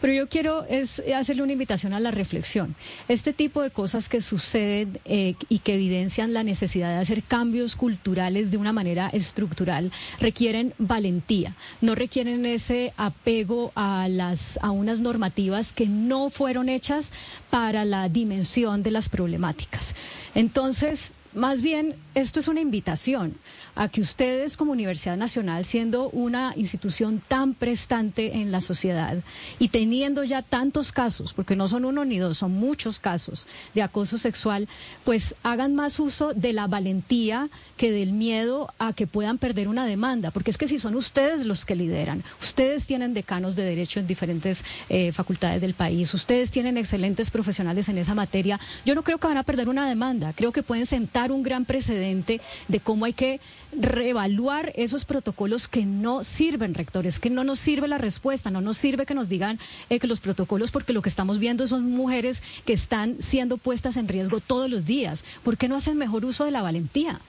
Pero 0.00 0.12
yo 0.12 0.28
quiero 0.28 0.64
hacerle 1.16 1.42
una 1.42 1.52
invitación 1.52 1.92
a 1.92 2.00
la 2.00 2.12
reflexión. 2.12 2.76
Este 3.08 3.32
tipo 3.32 3.62
de 3.62 3.70
cosas 3.70 4.08
que 4.08 4.20
suceden 4.20 5.00
eh, 5.04 5.34
y 5.48 5.58
que 5.58 5.74
evidencian 5.74 6.32
la 6.32 6.44
necesidad 6.44 6.90
de 6.90 7.00
hacer 7.00 7.22
cambios 7.24 7.74
culturales 7.74 8.50
de 8.50 8.58
una 8.58 8.72
manera 8.72 9.08
estructural 9.08 9.90
requieren 10.20 10.72
valentía, 10.78 11.54
no 11.80 11.94
requieren 11.96 12.46
ese 12.46 12.92
apego 12.96 13.72
a 13.74 14.06
las 14.08 14.58
a 14.62 14.70
unas 14.70 15.00
normativas 15.00 15.72
que 15.72 15.86
no 15.86 16.30
fueron 16.30 16.68
hechas 16.68 17.12
para 17.50 17.84
la 17.84 18.08
dimensión 18.08 18.77
de 18.82 18.90
las 18.90 19.08
problemáticas. 19.08 19.94
Entonces, 20.34 21.12
más 21.34 21.62
bien, 21.62 21.94
esto 22.14 22.40
es 22.40 22.48
una 22.48 22.60
invitación 22.60 23.34
a 23.78 23.88
que 23.88 24.00
ustedes 24.00 24.56
como 24.56 24.72
Universidad 24.72 25.16
Nacional, 25.16 25.64
siendo 25.64 26.10
una 26.10 26.52
institución 26.56 27.22
tan 27.26 27.54
prestante 27.54 28.38
en 28.38 28.50
la 28.50 28.60
sociedad 28.60 29.18
y 29.60 29.68
teniendo 29.68 30.24
ya 30.24 30.42
tantos 30.42 30.90
casos, 30.90 31.32
porque 31.32 31.54
no 31.54 31.68
son 31.68 31.84
uno 31.84 32.04
ni 32.04 32.18
dos, 32.18 32.38
son 32.38 32.50
muchos 32.50 32.98
casos 32.98 33.46
de 33.74 33.82
acoso 33.82 34.18
sexual, 34.18 34.66
pues 35.04 35.36
hagan 35.44 35.76
más 35.76 36.00
uso 36.00 36.34
de 36.34 36.52
la 36.52 36.66
valentía 36.66 37.50
que 37.76 37.92
del 37.92 38.10
miedo 38.12 38.74
a 38.80 38.92
que 38.94 39.06
puedan 39.06 39.38
perder 39.38 39.68
una 39.68 39.86
demanda, 39.86 40.32
porque 40.32 40.50
es 40.50 40.58
que 40.58 40.66
si 40.66 40.80
son 40.80 40.96
ustedes 40.96 41.46
los 41.46 41.64
que 41.64 41.76
lideran, 41.76 42.24
ustedes 42.40 42.84
tienen 42.84 43.14
decanos 43.14 43.54
de 43.54 43.62
derecho 43.62 44.00
en 44.00 44.08
diferentes 44.08 44.64
eh, 44.88 45.12
facultades 45.12 45.60
del 45.60 45.74
país, 45.74 46.12
ustedes 46.14 46.50
tienen 46.50 46.78
excelentes 46.78 47.30
profesionales 47.30 47.88
en 47.88 47.98
esa 47.98 48.16
materia, 48.16 48.58
yo 48.84 48.96
no 48.96 49.04
creo 49.04 49.18
que 49.18 49.28
van 49.28 49.36
a 49.36 49.44
perder 49.44 49.68
una 49.68 49.88
demanda, 49.88 50.32
creo 50.32 50.50
que 50.50 50.64
pueden 50.64 50.86
sentar 50.86 51.30
un 51.30 51.44
gran 51.44 51.64
precedente 51.64 52.40
de 52.66 52.80
cómo 52.80 53.04
hay 53.04 53.12
que 53.12 53.38
reevaluar 53.72 54.72
esos 54.76 55.04
protocolos 55.04 55.68
que 55.68 55.84
no 55.84 56.24
sirven, 56.24 56.74
rectores, 56.74 57.18
que 57.18 57.30
no 57.30 57.44
nos 57.44 57.58
sirve 57.58 57.88
la 57.88 57.98
respuesta, 57.98 58.50
no 58.50 58.60
nos 58.60 58.76
sirve 58.76 59.06
que 59.06 59.14
nos 59.14 59.28
digan 59.28 59.58
eh, 59.90 59.98
que 59.98 60.06
los 60.06 60.20
protocolos, 60.20 60.70
porque 60.70 60.92
lo 60.92 61.02
que 61.02 61.08
estamos 61.08 61.38
viendo 61.38 61.66
son 61.66 61.90
mujeres 61.90 62.42
que 62.64 62.72
están 62.72 63.16
siendo 63.20 63.56
puestas 63.58 63.96
en 63.96 64.08
riesgo 64.08 64.40
todos 64.40 64.70
los 64.70 64.84
días. 64.84 65.24
¿Por 65.42 65.56
qué 65.56 65.68
no 65.68 65.76
hacen 65.76 65.98
mejor 65.98 66.24
uso 66.24 66.44
de 66.44 66.50
la 66.50 66.62
valentía? 66.62 67.20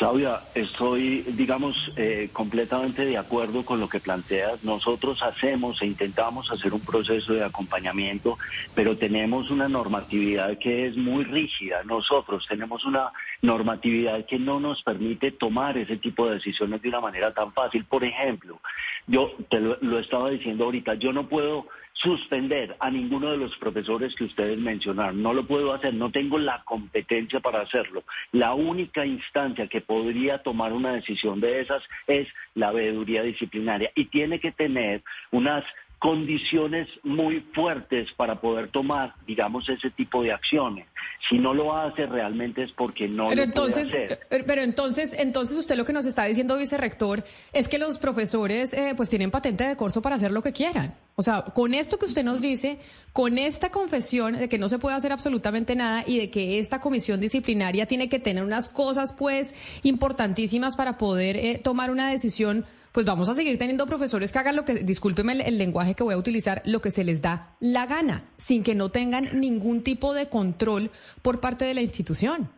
Claudia, 0.00 0.44
estoy, 0.54 1.24
digamos, 1.34 1.76
eh, 1.94 2.30
completamente 2.32 3.04
de 3.04 3.18
acuerdo 3.18 3.66
con 3.66 3.80
lo 3.80 3.86
que 3.90 4.00
planteas. 4.00 4.62
Nosotros 4.62 5.22
hacemos 5.22 5.82
e 5.82 5.86
intentamos 5.88 6.50
hacer 6.50 6.72
un 6.72 6.80
proceso 6.80 7.34
de 7.34 7.44
acompañamiento, 7.44 8.38
pero 8.72 8.96
tenemos 8.96 9.50
una 9.50 9.68
normatividad 9.68 10.56
que 10.56 10.86
es 10.86 10.96
muy 10.96 11.24
rígida. 11.24 11.84
Nosotros 11.84 12.46
tenemos 12.48 12.82
una 12.86 13.12
normatividad 13.42 14.24
que 14.24 14.38
no 14.38 14.58
nos 14.58 14.82
permite 14.82 15.32
tomar 15.32 15.76
ese 15.76 15.98
tipo 15.98 16.26
de 16.26 16.36
decisiones 16.36 16.80
de 16.80 16.88
una 16.88 17.02
manera 17.02 17.34
tan 17.34 17.52
fácil. 17.52 17.84
Por 17.84 18.02
ejemplo, 18.02 18.58
yo 19.06 19.32
te 19.50 19.60
lo 19.60 19.98
estaba 19.98 20.30
diciendo 20.30 20.64
ahorita, 20.64 20.94
yo 20.94 21.12
no 21.12 21.28
puedo 21.28 21.66
suspender 21.92 22.76
a 22.80 22.90
ninguno 22.90 23.30
de 23.30 23.36
los 23.36 23.56
profesores 23.56 24.14
que 24.14 24.24
ustedes 24.24 24.58
mencionaron. 24.58 25.22
No 25.22 25.34
lo 25.34 25.46
puedo 25.46 25.72
hacer, 25.72 25.94
no 25.94 26.10
tengo 26.10 26.38
la 26.38 26.62
competencia 26.64 27.40
para 27.40 27.62
hacerlo. 27.62 28.04
La 28.32 28.54
única 28.54 29.04
instancia 29.04 29.66
que 29.66 29.80
podría 29.80 30.38
tomar 30.38 30.72
una 30.72 30.92
decisión 30.92 31.40
de 31.40 31.60
esas 31.60 31.82
es 32.06 32.28
la 32.54 32.72
veeduría 32.72 33.22
disciplinaria 33.22 33.90
y 33.94 34.06
tiene 34.06 34.40
que 34.40 34.52
tener 34.52 35.02
unas 35.30 35.64
condiciones 36.00 36.88
muy 37.02 37.40
fuertes 37.54 38.10
para 38.16 38.40
poder 38.40 38.70
tomar, 38.70 39.14
digamos, 39.26 39.68
ese 39.68 39.90
tipo 39.90 40.22
de 40.22 40.32
acciones. 40.32 40.86
Si 41.28 41.36
no 41.38 41.52
lo 41.52 41.76
hace 41.76 42.06
realmente 42.06 42.62
es 42.62 42.72
porque 42.72 43.06
no 43.06 43.28
pero 43.28 43.42
lo 43.42 43.44
entonces, 43.44 43.90
puede 43.90 44.06
hacer. 44.06 44.20
Eh, 44.30 44.44
pero 44.46 44.62
entonces, 44.62 45.14
entonces 45.18 45.58
usted 45.58 45.76
lo 45.76 45.84
que 45.84 45.92
nos 45.92 46.06
está 46.06 46.24
diciendo, 46.24 46.56
vicerrector, 46.56 47.22
es 47.52 47.68
que 47.68 47.78
los 47.78 47.98
profesores 47.98 48.72
eh, 48.72 48.94
pues 48.96 49.10
tienen 49.10 49.30
patente 49.30 49.64
de 49.64 49.76
corso 49.76 50.00
para 50.00 50.16
hacer 50.16 50.32
lo 50.32 50.40
que 50.40 50.54
quieran. 50.54 50.94
O 51.20 51.22
sea, 51.22 51.42
con 51.42 51.74
esto 51.74 51.98
que 51.98 52.06
usted 52.06 52.24
nos 52.24 52.40
dice, 52.40 52.78
con 53.12 53.36
esta 53.36 53.70
confesión 53.70 54.38
de 54.38 54.48
que 54.48 54.56
no 54.56 54.70
se 54.70 54.78
puede 54.78 54.96
hacer 54.96 55.12
absolutamente 55.12 55.76
nada 55.76 56.02
y 56.06 56.18
de 56.18 56.30
que 56.30 56.58
esta 56.58 56.80
comisión 56.80 57.20
disciplinaria 57.20 57.84
tiene 57.84 58.08
que 58.08 58.18
tener 58.18 58.42
unas 58.42 58.70
cosas 58.70 59.12
pues 59.12 59.54
importantísimas 59.82 60.76
para 60.76 60.96
poder 60.96 61.36
eh, 61.36 61.60
tomar 61.62 61.90
una 61.90 62.08
decisión 62.08 62.64
pues 62.92 63.04
vamos 63.04 63.28
a 63.28 63.34
seguir 63.34 63.58
teniendo 63.58 63.84
profesores 63.84 64.32
que 64.32 64.38
hagan 64.38 64.56
lo 64.56 64.64
que, 64.64 64.76
discúlpeme 64.76 65.34
el, 65.46 65.58
lenguaje 65.58 65.94
que 65.94 66.04
voy 66.04 66.14
a 66.14 66.16
utilizar, 66.16 66.62
lo 66.64 66.80
que 66.80 66.90
se 66.90 67.04
les 67.04 67.20
da 67.20 67.54
la 67.60 67.84
gana, 67.84 68.24
sin 68.38 68.62
que 68.62 68.74
no 68.74 68.88
tengan 68.88 69.38
ningún 69.38 69.82
tipo 69.82 70.14
de 70.14 70.30
control 70.30 70.90
por 71.20 71.40
parte 71.40 71.66
de 71.66 71.74
la 71.74 71.82
institución. 71.82 72.48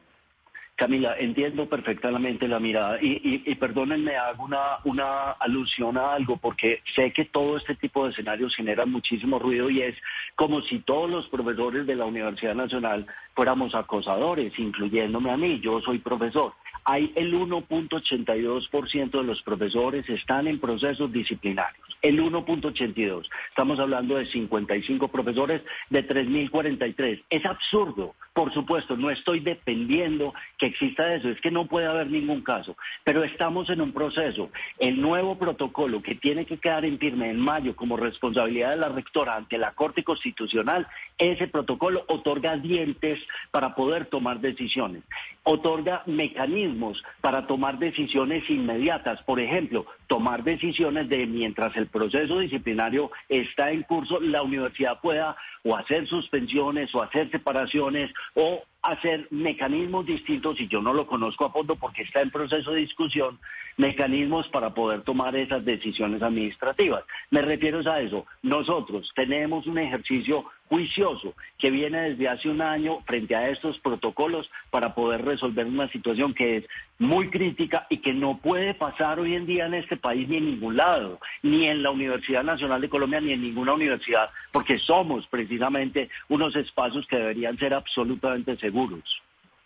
Camila, 0.75 1.15
entiendo 1.19 1.69
perfectamente 1.69 2.49
la 2.49 2.59
mirada 2.59 2.99
y, 3.01 3.43
y, 3.47 3.55
perdónenme, 3.57 4.17
hago 4.17 4.45
una, 4.45 4.79
una 4.85 5.31
alusión 5.33 5.97
a 5.99 6.15
algo 6.15 6.39
porque 6.39 6.81
sé 6.97 7.13
que 7.13 7.27
todo 7.27 7.57
este 7.57 7.75
tipo 7.75 8.05
de 8.05 8.11
escenarios 8.11 8.57
generan 8.57 8.91
muchísimo 8.91 9.39
ruido 9.39 9.71
y 9.71 9.83
es 9.83 9.95
como 10.35 10.63
si 10.63 10.81
todos 10.81 11.11
los 11.11 11.29
profesores 11.29 11.87
de 11.87 11.95
la 11.95 12.07
Universidad 12.07 12.55
Nacional 12.55 13.07
fuéramos 13.35 13.75
acosadores, 13.75 14.59
incluyéndome 14.59 15.31
a 15.31 15.37
mí, 15.37 15.61
yo 15.61 15.81
soy 15.83 15.99
profesor 15.99 16.53
hay 16.85 17.13
el 17.15 17.35
1.82% 17.35 19.11
de 19.11 19.23
los 19.23 19.43
profesores 19.43 20.09
están 20.09 20.49
en 20.49 20.59
procesos 20.59 21.13
disciplinarios. 21.13 21.87
El 22.03 22.21
1.82. 22.21 23.29
Estamos 23.51 23.79
hablando 23.79 24.17
de 24.17 24.27
55 24.27 25.09
profesores 25.09 25.63
de 25.91 26.07
3.043. 26.07 27.23
Es 27.31 27.47
absurdo. 27.47 28.15
Por 28.33 28.53
supuesto, 28.53 28.97
no 28.97 29.11
estoy 29.11 29.41
defendiendo 29.41 30.35
que 30.63 30.69
exista 30.69 31.13
eso. 31.13 31.29
Es 31.29 31.41
que 31.41 31.51
no 31.51 31.67
puede 31.67 31.89
haber 31.89 32.09
ningún 32.09 32.43
caso. 32.43 32.77
Pero 33.03 33.25
estamos 33.25 33.69
en 33.69 33.81
un 33.81 33.91
proceso. 33.91 34.49
El 34.79 35.01
nuevo 35.01 35.37
protocolo 35.37 36.01
que 36.01 36.15
tiene 36.15 36.47
que 36.47 36.59
quedar 36.59 36.85
en 36.85 37.01
firme 37.01 37.31
en 37.31 37.41
mayo 37.41 37.75
como 37.75 37.97
responsabilidad 37.97 38.71
de 38.71 38.77
la 38.77 38.89
rectora 38.89 39.35
ante 39.35 39.59
la 39.59 39.73
Corte 39.73 40.05
Constitucional, 40.05 40.87
ese 41.19 41.49
protocolo 41.49 42.05
otorga 42.07 42.57
dientes 42.59 43.19
para 43.51 43.75
poder 43.75 44.07
tomar 44.07 44.39
decisiones. 44.39 45.03
Otorga 45.43 46.05
mecanismos 46.07 47.03
para 47.21 47.49
tomar 47.49 47.81
decisiones 47.81 48.49
inmediatas. 48.49 49.21
Por 49.25 49.41
ejemplo, 49.41 49.87
tomar 50.07 50.45
decisiones 50.45 51.09
de 51.09 51.27
mientras 51.27 51.77
el 51.77 51.89
proceso 51.89 52.39
disciplinario 52.39 53.11
está 53.29 53.73
en 53.73 53.83
curso, 53.83 54.21
la 54.21 54.43
universidad 54.43 55.01
pueda 55.01 55.37
o 55.65 55.77
hacer 55.77 56.07
suspensiones 56.07 56.95
o 56.95 57.03
hacer 57.03 57.33
separaciones 57.33 58.13
o 58.35 58.63
hacer 58.83 59.29
mecanismos 59.31 60.07
distintos, 60.07 60.61
y 60.61 60.69
yo 60.69 60.83
no 60.83 60.93
lo 60.93 61.07
conozco 61.07 61.47
a 61.47 61.53
fondo 61.53 61.77
porque 61.77 62.03
está 62.03 62.21
en 62.21 62.31
proceso 62.31 62.73
de 62.73 62.81
discusión, 62.81 63.39
mecanismos 63.77 64.49
para 64.49 64.75
poder 64.75 65.03
tomar 65.03 65.37
esas 65.37 65.65
decisiones 65.65 66.23
administrativas. 66.23 67.05
Me 67.31 67.43
refiero 67.43 67.81
a 67.91 68.01
eso. 68.01 68.27
Nosotros 68.43 69.11
tenemos 69.15 69.67
un 69.67 69.79
ejercicio 69.79 70.45
juicioso 70.73 71.35
que 71.59 71.71
viene 71.71 72.01
desde 72.01 72.31
hace 72.31 72.49
un 72.49 72.63
año 72.63 73.01
frente 73.05 73.37
a 73.37 73.51
estos 73.51 73.79
protocolos 73.81 74.51
para 74.71 74.95
poder 74.95 75.23
resolver 75.23 75.67
una 75.67 75.87
situación 75.89 76.33
que 76.33 76.57
es 76.57 76.65
muy 76.99 77.29
crítica 77.29 77.87
y 77.91 77.99
que 77.99 78.15
no 78.15 78.39
puede 78.39 78.73
pasar 78.73 79.21
hoy 79.21 79.35
en 79.35 79.45
día 79.45 79.67
en 79.67 79.75
este 79.75 79.99
país 79.99 80.27
ni 80.31 80.39
en 80.39 80.47
ningún 80.47 80.79
lado, 80.79 81.21
ni 81.43 81.67
en 81.67 81.83
la 81.83 81.91
Universidad 81.91 82.43
Nacional 82.43 82.81
de 82.81 82.89
Colombia, 82.89 83.21
ni 83.21 83.33
en 83.33 83.43
ninguna 83.43 83.75
universidad, 83.75 84.31
porque 84.51 84.79
somos 84.79 85.27
precisamente 85.27 86.09
unos 86.31 86.57
espacios 86.57 87.07
que 87.07 87.17
deberían 87.17 87.59
ser 87.59 87.75
absolutamente 87.75 88.57
seguros. 88.57 89.05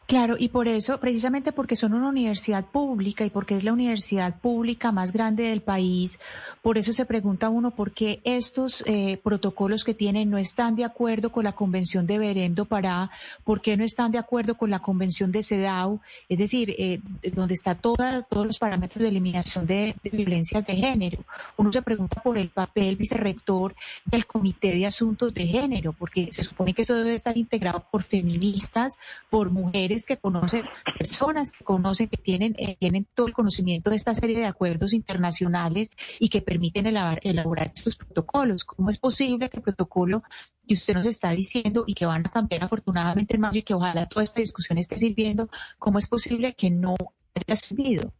Claro, 0.07 0.37
y 0.39 0.51
por 0.51 0.69
eso, 0.69 1.01
precisamente 1.01 1.51
porque 1.51 1.75
son 1.75 1.93
una 1.93 2.09
universidad 2.09 2.65
pública 2.65 3.25
y 3.25 3.31
porque 3.31 3.57
es 3.57 3.65
la 3.65 3.73
universidad 3.73 4.39
pública 4.39 4.93
más 4.93 5.13
grande 5.13 5.43
del 5.43 5.63
país, 5.63 6.21
por 6.63 6.79
eso 6.79 6.93
se 6.93 7.05
pregunta 7.07 7.49
uno 7.49 7.73
por 7.73 7.91
qué 7.91 8.21
estos 8.23 8.85
eh, 8.87 9.19
protocolos 9.25 9.83
que 9.83 9.95
tienen 9.95 10.31
no 10.31 10.39
están 10.39 10.77
de 10.77 10.85
acuerdo 10.85 11.33
con 11.33 11.43
la 11.43 11.53
Convención 11.53 12.07
de 12.07 12.19
Berendo 12.19 12.67
Pará, 12.67 13.11
por 13.43 13.61
qué 13.61 13.77
no 13.77 13.83
están 13.83 14.13
de 14.13 14.19
acuerdo 14.19 14.57
con 14.57 14.71
la 14.71 14.79
Convención 14.79 15.33
de 15.33 15.43
CEDAW, 15.43 15.99
es 16.29 16.39
decir, 16.39 16.73
eh, 16.79 17.01
donde 17.35 17.55
está 17.55 17.75
toda, 17.75 18.23
todos 18.23 18.47
los 18.47 18.59
parámetros 18.59 19.03
de 19.03 19.09
eliminación 19.09 19.67
de, 19.67 19.97
de, 20.05 20.11
violencias 20.11 20.65
de 20.65 20.77
género. 20.77 21.25
Uno 21.57 21.73
se 21.73 21.83
pregunta 21.83 22.23
por 22.23 22.39
el 22.39 22.51
papel 22.51 22.95
vicerrector 22.95 23.75
del 24.05 24.25
Comité 24.25 24.71
de 24.71 24.87
Asuntos 24.87 25.35
de 25.35 25.49
Género, 25.49 25.93
porque 25.93 26.33
se 26.33 26.45
supone 26.45 26.75
que 26.75 26.83
eso 26.83 26.95
debe 26.95 27.15
estar 27.15 27.37
integrado 27.37 27.85
por 27.91 28.05
feministas, 28.05 28.99
por 29.31 29.51
mujeres 29.51 29.96
que 30.05 30.17
conocen, 30.17 30.65
personas 30.99 31.53
que 31.53 31.65
conocen, 31.65 32.09
que 32.09 32.19
tienen, 32.19 32.55
eh, 32.59 32.77
tienen 32.79 33.07
todo 33.15 33.27
el 33.27 33.33
conocimiento 33.33 33.91
de 33.91 33.97
esta 33.97 34.13
serie 34.13 34.39
de 34.39 34.47
acuerdos 34.47 34.93
internacionales 34.93 35.91
y 36.19 36.29
que 36.29 36.43
permiten 36.43 36.87
elaborar, 36.87 37.73
estos 37.75 37.97
protocolos. 37.97 38.65
¿Cómo 38.65 38.91
es 38.91 38.99
posible 38.99 39.49
que 39.49 39.59
el 39.59 39.63
protocolo 39.63 40.23
que 40.67 40.75
usted 40.75 40.95
nos 40.95 41.07
está 41.07 41.31
diciendo 41.31 41.85
y 41.87 41.95
que 41.95 42.07
van 42.07 42.27
a 42.27 42.31
cambiar 42.31 42.65
afortunadamente 42.65 43.37
en 43.37 43.41
mayo 43.41 43.59
y 43.59 43.63
que 43.63 43.75
ojalá 43.75 44.07
toda 44.07 44.25
esta 44.25 44.41
discusión 44.41 44.79
esté 44.79 44.97
sirviendo, 44.97 45.49
cómo 45.79 45.99
es 45.99 46.09
posible 46.09 46.55
que 46.55 46.71
no 46.71 46.97
haya 47.35 47.57
servido? 47.57 48.13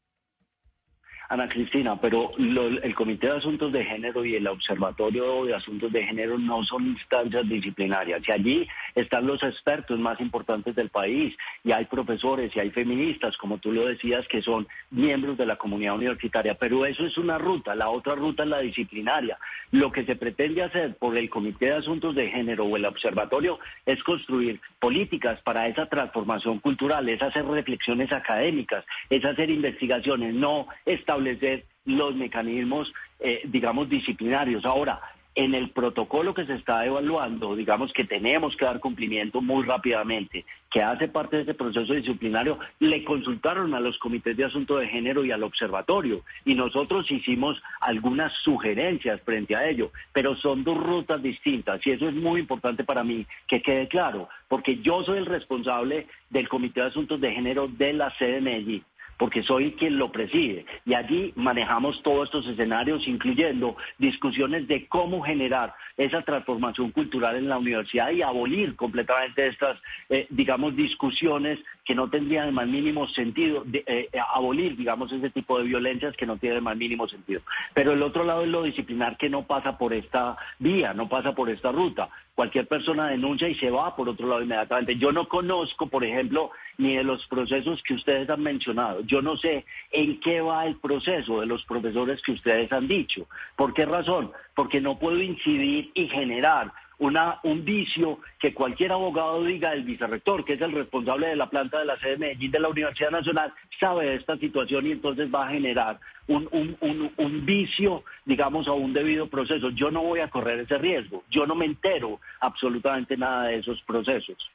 Ana 1.29 1.49
Cristina, 1.49 2.01
pero 2.01 2.31
el 2.39 2.95
Comité 2.95 3.27
de 3.27 3.37
Asuntos 3.39 3.73
de 3.73 3.85
Género 3.85 4.25
y 4.25 4.37
el 4.37 4.47
Observatorio 4.47 5.45
de 5.45 5.55
Asuntos 5.55 5.91
de 5.93 6.05
Género 6.05 6.39
no 6.39 6.63
son 6.65 6.87
instancias 6.87 7.49
disciplinarias. 7.49 8.23
Y 8.27 8.33
allí 8.33 8.69
están 8.95 9.27
los 9.27 9.43
expertos 9.43 9.99
más 9.99 10.21
importantes 10.21 10.75
del 10.77 10.89
país 10.89 11.37
y 11.65 11.73
hay 11.73 11.87
profesores 11.87 12.55
y 12.55 12.61
hay 12.61 12.71
feministas, 12.71 13.37
como 13.39 13.59
tú 13.59 13.73
lo 13.73 13.87
decías, 13.87 14.27
que 14.29 14.41
son 14.41 14.69
miembros 14.91 15.37
de 15.37 15.47
la 15.47 15.57
comunidad 15.57 15.97
universitaria. 15.97 16.55
Pero 16.55 16.87
eso 16.87 17.05
es 17.05 17.19
una 17.19 17.39
ruta. 17.39 17.75
La 17.75 17.91
otra 17.91 18.15
ruta 18.15 18.45
es 18.45 18.49
la 18.49 18.61
disciplinaria. 18.61 19.39
Lo 19.73 19.91
que 19.91 20.05
se 20.05 20.15
pretende 20.15 20.63
hacer 20.63 20.97
por 20.97 21.19
el 21.19 21.29
Comité 21.29 21.67
de 21.67 21.75
Asuntos 21.75 22.15
de 22.15 22.31
Género 22.31 22.67
o 22.67 22.77
el 22.77 22.85
Observatorio 22.85 23.59
es 23.85 24.03
construir 24.05 24.61
políticas 24.79 25.41
para 25.43 25.67
esa 25.67 25.87
transformación 25.87 26.61
cultural, 26.61 27.09
es 27.09 27.21
hacer 27.21 27.45
reflexiones 27.45 28.13
académicas, 28.13 28.85
es 29.11 29.25
hacer 29.25 29.51
investigaciones, 29.51 30.35
no 30.35 30.69
establecer 31.17 31.65
los 31.85 32.15
mecanismos, 32.15 32.93
eh, 33.21 33.43
digamos, 33.45 33.89
disciplinarios. 33.89 34.65
Ahora, 34.65 35.01
en 35.37 35.55
el 35.55 35.69
protocolo 35.69 36.33
que 36.33 36.47
se 36.47 36.55
está 36.55 36.85
evaluando, 36.87 37.55
digamos 37.55 37.93
que 37.93 38.05
tenemos 38.05 38.57
que 38.57 38.65
dar 38.65 38.81
cumplimiento 38.81 39.43
muy 39.43 39.65
rápidamente, 39.65 40.47
que 40.71 40.81
hace 40.81 41.09
parte 41.09 41.37
de 41.37 41.43
ese 41.43 41.55
proceso 41.55 41.93
disciplinario, 41.93 42.59
le 42.81 43.05
consultaron 43.05 43.75
a 43.75 43.81
los 43.81 43.99
comités 43.99 44.35
de 44.35 44.47
asunto 44.47 44.79
de 44.79 44.89
género 44.89 45.27
y 45.27 45.33
al 45.33 45.43
observatorio 45.43 46.23
y 46.47 46.55
nosotros 46.55 47.11
hicimos 47.11 47.63
algunas 47.81 48.33
sugerencias 48.45 49.21
frente 49.23 49.55
a 49.55 49.69
ello, 49.69 49.93
pero 50.13 50.37
son 50.37 50.65
dos 50.65 50.79
rutas 50.79 51.23
distintas 51.23 51.87
y 51.87 51.91
eso 51.91 52.09
es 52.09 52.15
muy 52.15 52.41
importante 52.41 52.83
para 52.83 53.05
mí 53.05 53.27
que 53.47 53.61
quede 53.61 53.89
claro, 53.89 54.31
porque 54.49 54.79
yo 54.79 55.05
soy 55.05 55.19
el 55.19 55.27
responsable 55.27 56.07
del 56.31 56.49
comité 56.49 56.81
de 56.81 56.87
asuntos 56.87 57.21
de 57.21 57.33
género 57.33 57.69
de 57.69 57.93
la 57.93 58.11
sede 58.17 58.37
de 58.37 58.41
Medellín 58.41 58.85
porque 59.19 59.43
soy 59.43 59.73
quien 59.73 59.99
lo 59.99 60.13
preside. 60.13 60.67
Y 60.85 60.95
allí 60.95 61.33
manejamos 61.37 62.03
todos 62.03 62.25
estos 62.25 62.47
escenarios, 62.47 63.07
incluyendo 63.07 63.77
discusiones 63.99 64.69
de 64.69 64.87
cómo 64.87 65.23
generar 65.23 65.75
esa 65.97 66.23
transformación 66.23 66.91
cultural 66.91 67.37
en 67.37 67.49
la 67.49 67.59
universidad 67.59 68.11
y 68.11 68.23
abolir 68.23 68.77
completamente 68.77 69.47
estas, 69.47 69.79
eh, 70.09 70.27
digamos, 70.31 70.77
discusiones 70.77 71.59
que 71.87 71.95
no 71.95 72.11
tendrían 72.11 72.49
el 72.49 72.53
más 72.53 72.67
mínimo 72.67 73.07
sentido, 73.07 73.63
de, 73.65 73.85
eh, 73.87 74.09
abolir, 74.35 74.77
digamos, 74.77 75.11
ese 75.13 75.31
tipo 75.31 75.57
de 75.57 75.65
violencias 75.65 76.17
que 76.17 76.27
no 76.27 76.37
tienen 76.37 76.59
el 76.59 76.63
más 76.63 76.77
mínimo 76.77 77.09
sentido. 77.09 77.43
Pero 77.75 77.93
el 77.93 78.03
otro 78.03 78.25
lado 78.25 78.43
es 78.43 78.49
lo 78.49 78.65
disciplinar 78.65 79.17
que 79.17 79.31
no 79.31 79.47
pasa 79.47 79.79
por 79.79 79.95
esta 79.95 80.37
vía, 80.59 80.93
no 80.93 81.09
pasa 81.09 81.33
por 81.33 81.49
esta 81.49 81.71
ruta. 81.71 82.09
Cualquier 82.35 82.67
persona 82.67 83.07
denuncia 83.07 83.49
y 83.49 83.55
se 83.55 83.71
va 83.71 83.95
por 83.95 84.09
otro 84.09 84.27
lado 84.27 84.43
inmediatamente. 84.43 84.97
Yo 84.97 85.13
no 85.13 85.29
conozco, 85.29 85.87
por 85.87 86.05
ejemplo, 86.05 86.51
ni 86.77 86.97
de 86.97 87.05
los 87.05 87.25
procesos 87.29 87.81
que 87.85 87.95
ustedes 87.95 88.29
han 88.29 88.43
mencionado. 88.43 89.03
Yo 89.03 89.23
no 89.23 89.37
sé 89.37 89.65
en 89.93 90.19
qué 90.19 90.41
va 90.41 90.67
el 90.67 90.77
proceso 90.77 91.41
de 91.41 91.47
los 91.47 91.65
profesores 91.65 92.21
que 92.21 92.33
ustedes 92.33 92.71
han 92.73 92.89
dicho. 92.89 93.29
¿Por 93.55 93.73
qué 93.73 93.87
razón? 93.87 94.33
Porque 94.57 94.81
no 94.81 94.99
puedo 94.99 95.23
incidir 95.23 95.93
y 95.95 96.09
generar 96.09 96.73
una, 96.99 97.41
un 97.43 97.65
vicio 97.65 98.21
que 98.39 98.55
cualquier 98.55 98.93
abogado 98.93 99.45
diga, 99.45 99.73
el 99.73 99.85
vicerrector, 99.85 100.45
que 100.45 100.55
es 100.55 100.61
el 100.61 100.73
responsable 100.73 101.29
de 101.29 101.37
la 101.37 101.51
planta 101.51 101.79
de 101.79 101.85
la 101.85 101.99
sede 101.99 102.13
de 102.13 102.19
Medellín 102.19 102.51
de 102.51 102.61
la 102.61 102.69
Universidad 102.69 103.11
Nacional, 103.11 103.53
sabe 103.79 104.07
de 104.07 104.15
esta 104.17 104.37
situación 104.39 104.87
y 104.87 104.93
entonces 104.93 105.29
va 105.33 105.47
a 105.47 105.51
generar 105.51 105.99
un, 106.29 106.49
un, 106.53 107.13
un, 107.17 107.47
vicio, 107.47 108.03
digamos, 108.25 108.67
a 108.67 108.73
un 108.73 108.93
debido 108.93 109.29
proceso. 109.29 109.71
Yo 109.71 109.91
no 109.91 110.03
voy 110.03 110.21
a 110.21 110.31
correr 110.31 110.61
ese 110.61 110.79
riesgo. 110.79 111.23
Yo 111.31 111.47
no 111.47 111.55
me 111.55 111.67
entero 111.67 112.21
absolutamente 112.41 113.17
nada 113.17 113.49
de 113.49 113.59
esos 113.59 113.81
procesos. 113.83 114.51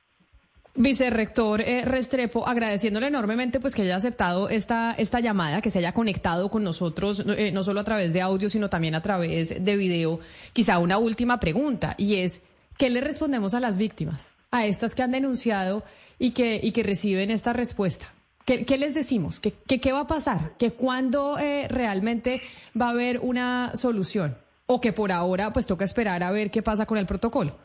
Vicerrector 0.73 1.61
eh, 1.61 1.83
Restrepo, 1.83 2.47
agradeciéndole 2.47 3.07
enormemente 3.07 3.59
pues 3.59 3.75
que 3.75 3.81
haya 3.81 3.97
aceptado 3.97 4.49
esta, 4.49 4.93
esta 4.97 5.19
llamada, 5.19 5.61
que 5.61 5.69
se 5.69 5.79
haya 5.79 5.93
conectado 5.93 6.49
con 6.49 6.63
nosotros, 6.63 7.25
eh, 7.37 7.51
no 7.51 7.63
solo 7.63 7.81
a 7.81 7.83
través 7.83 8.13
de 8.13 8.21
audio, 8.21 8.49
sino 8.49 8.69
también 8.69 8.95
a 8.95 9.01
través 9.01 9.63
de 9.63 9.77
video. 9.77 10.21
Quizá 10.53 10.79
una 10.79 10.97
última 10.97 11.41
pregunta, 11.41 11.95
y 11.97 12.15
es, 12.15 12.41
¿qué 12.77 12.89
le 12.89 13.01
respondemos 13.01 13.53
a 13.53 13.59
las 13.59 13.77
víctimas, 13.77 14.31
a 14.49 14.65
estas 14.65 14.95
que 14.95 15.03
han 15.03 15.11
denunciado 15.11 15.83
y 16.17 16.31
que, 16.31 16.61
y 16.63 16.71
que 16.71 16.83
reciben 16.83 17.31
esta 17.31 17.51
respuesta? 17.51 18.13
¿Qué, 18.45 18.77
les 18.77 18.95
decimos? 18.95 19.39
¿Qué, 19.39 19.53
qué, 19.53 19.91
va 19.91 20.01
a 20.01 20.07
pasar? 20.07 20.57
¿Que 20.57 20.71
cuándo 20.71 21.37
eh, 21.37 21.67
realmente 21.69 22.41
va 22.79 22.87
a 22.87 22.91
haber 22.91 23.19
una 23.19 23.75
solución? 23.75 24.37
¿O 24.65 24.81
que 24.81 24.93
por 24.93 25.11
ahora 25.11 25.53
pues 25.53 25.67
toca 25.67 25.85
esperar 25.85 26.23
a 26.23 26.31
ver 26.31 26.49
qué 26.49 26.61
pasa 26.61 26.85
con 26.85 26.97
el 26.97 27.05
protocolo? 27.05 27.55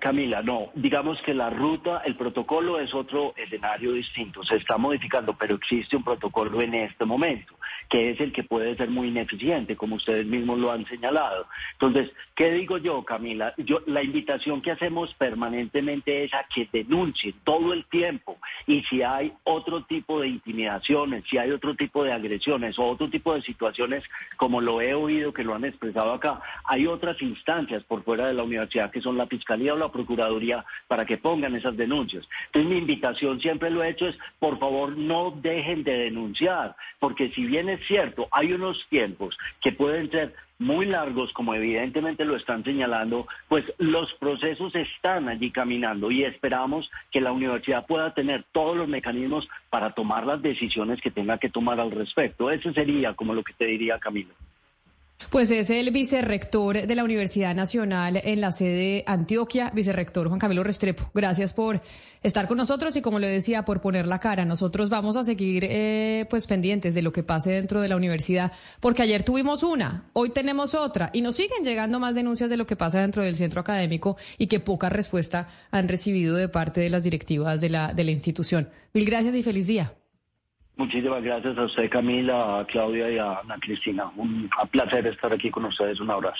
Camila, 0.00 0.42
no, 0.42 0.70
digamos 0.74 1.22
que 1.22 1.32
la 1.32 1.48
ruta, 1.48 2.02
el 2.04 2.16
protocolo 2.16 2.80
es 2.80 2.92
otro 2.92 3.34
escenario 3.36 3.92
distinto, 3.92 4.42
se 4.42 4.56
está 4.56 4.76
modificando, 4.76 5.36
pero 5.38 5.54
existe 5.54 5.94
un 5.94 6.02
protocolo 6.02 6.60
en 6.60 6.74
este 6.74 7.04
momento, 7.04 7.54
que 7.88 8.10
es 8.10 8.20
el 8.20 8.32
que 8.32 8.42
puede 8.42 8.76
ser 8.76 8.90
muy 8.90 9.08
ineficiente, 9.08 9.76
como 9.76 9.94
ustedes 9.94 10.26
mismos 10.26 10.58
lo 10.58 10.72
han 10.72 10.84
señalado. 10.86 11.46
Entonces, 11.74 12.10
¿qué 12.34 12.50
digo 12.50 12.78
yo, 12.78 13.04
Camila? 13.04 13.54
Yo, 13.58 13.80
la 13.86 14.02
invitación 14.02 14.60
que 14.60 14.72
hacemos 14.72 15.14
permanentemente 15.14 16.24
es 16.24 16.34
a 16.34 16.44
que 16.52 16.68
denuncien 16.72 17.36
todo 17.44 17.72
el 17.72 17.84
tiempo 17.84 18.38
y 18.66 18.82
si 18.82 19.04
hay 19.04 19.32
otro 19.44 19.84
tipo 19.84 20.20
de 20.20 20.26
intimidaciones, 20.26 21.22
si 21.30 21.38
hay 21.38 21.52
otro 21.52 21.76
tipo 21.76 22.02
de 22.02 22.12
agresiones 22.12 22.76
o 22.76 22.86
otro 22.86 23.08
tipo 23.08 23.34
de 23.34 23.42
situaciones, 23.42 24.02
como 24.36 24.60
lo 24.60 24.80
he 24.80 24.94
oído 24.94 25.32
que 25.32 25.44
lo 25.44 25.54
han 25.54 25.64
expresado 25.64 26.12
acá, 26.12 26.40
hay 26.64 26.88
otras 26.88 27.22
instancias 27.22 27.84
por 27.84 28.02
fuera 28.02 28.26
de 28.26 28.34
la 28.34 28.42
universidad 28.42 28.90
que 28.90 29.00
son 29.00 29.16
la 29.16 29.26
Fiscalía 29.60 29.74
o 29.74 29.76
la 29.76 29.92
Procuraduría 29.92 30.64
para 30.88 31.04
que 31.04 31.18
pongan 31.18 31.54
esas 31.54 31.76
denuncias. 31.76 32.26
Entonces 32.46 32.70
mi 32.70 32.78
invitación 32.78 33.40
siempre 33.40 33.70
lo 33.70 33.82
he 33.82 33.90
hecho 33.90 34.06
es, 34.06 34.16
por 34.38 34.58
favor, 34.58 34.96
no 34.96 35.30
dejen 35.30 35.84
de 35.84 35.92
denunciar, 35.92 36.74
porque 36.98 37.30
si 37.30 37.44
bien 37.44 37.68
es 37.68 37.86
cierto, 37.86 38.28
hay 38.30 38.52
unos 38.52 38.86
tiempos 38.88 39.36
que 39.60 39.72
pueden 39.72 40.10
ser 40.10 40.34
muy 40.58 40.86
largos, 40.86 41.32
como 41.32 41.54
evidentemente 41.54 42.24
lo 42.24 42.36
están 42.36 42.64
señalando, 42.64 43.26
pues 43.48 43.64
los 43.78 44.12
procesos 44.14 44.74
están 44.74 45.28
allí 45.28 45.50
caminando 45.50 46.10
y 46.10 46.24
esperamos 46.24 46.90
que 47.10 47.20
la 47.20 47.32
universidad 47.32 47.86
pueda 47.86 48.12
tener 48.12 48.44
todos 48.52 48.76
los 48.76 48.88
mecanismos 48.88 49.48
para 49.70 49.92
tomar 49.92 50.26
las 50.26 50.42
decisiones 50.42 51.00
que 51.00 51.10
tenga 51.10 51.38
que 51.38 51.48
tomar 51.48 51.80
al 51.80 51.90
respecto. 51.90 52.50
Eso 52.50 52.72
sería 52.72 53.14
como 53.14 53.34
lo 53.34 53.42
que 53.42 53.54
te 53.54 53.66
diría 53.66 53.98
Camilo. 53.98 54.34
Pues 55.28 55.50
es 55.50 55.70
el 55.70 55.90
vicerrector 55.90 56.86
de 56.86 56.94
la 56.94 57.04
Universidad 57.04 57.54
Nacional 57.54 58.20
en 58.24 58.40
la 58.40 58.50
sede 58.50 59.04
Antioquia, 59.06 59.70
vicerrector 59.72 60.26
Juan 60.26 60.40
Camilo 60.40 60.64
Restrepo. 60.64 61.08
Gracias 61.14 61.52
por 61.52 61.80
estar 62.22 62.48
con 62.48 62.56
nosotros 62.56 62.96
y 62.96 63.02
como 63.02 63.18
le 63.18 63.28
decía, 63.28 63.64
por 63.64 63.80
poner 63.80 64.08
la 64.08 64.18
cara. 64.18 64.44
Nosotros 64.44 64.88
vamos 64.88 65.16
a 65.16 65.22
seguir 65.22 65.64
eh, 65.68 66.26
pues 66.30 66.46
pendientes 66.46 66.94
de 66.94 67.02
lo 67.02 67.12
que 67.12 67.22
pase 67.22 67.52
dentro 67.52 67.80
de 67.80 67.88
la 67.88 67.96
universidad, 67.96 68.50
porque 68.80 69.02
ayer 69.02 69.22
tuvimos 69.22 69.62
una, 69.62 70.10
hoy 70.14 70.30
tenemos 70.30 70.74
otra 70.74 71.10
y 71.12 71.20
nos 71.20 71.36
siguen 71.36 71.64
llegando 71.64 72.00
más 72.00 72.14
denuncias 72.14 72.50
de 72.50 72.56
lo 72.56 72.66
que 72.66 72.76
pasa 72.76 73.00
dentro 73.00 73.22
del 73.22 73.36
centro 73.36 73.60
académico 73.60 74.16
y 74.36 74.48
que 74.48 74.58
poca 74.58 74.88
respuesta 74.88 75.46
han 75.70 75.86
recibido 75.86 76.34
de 76.34 76.48
parte 76.48 76.80
de 76.80 76.90
las 76.90 77.04
directivas 77.04 77.60
de 77.60 77.68
la, 77.68 77.92
de 77.92 78.04
la 78.04 78.10
institución. 78.10 78.68
Mil 78.94 79.04
gracias 79.04 79.36
y 79.36 79.42
feliz 79.42 79.66
día. 79.68 79.94
Muchísimas 80.80 81.22
gracias 81.22 81.58
a 81.58 81.64
usted, 81.64 81.90
Camila, 81.90 82.60
a 82.60 82.64
Claudia 82.64 83.10
y 83.10 83.18
a 83.18 83.40
Ana 83.40 83.56
Cristina. 83.60 84.10
Un 84.16 84.48
placer 84.70 85.06
estar 85.06 85.30
aquí 85.30 85.50
con 85.50 85.66
ustedes. 85.66 86.00
Un 86.00 86.10
abrazo. 86.10 86.38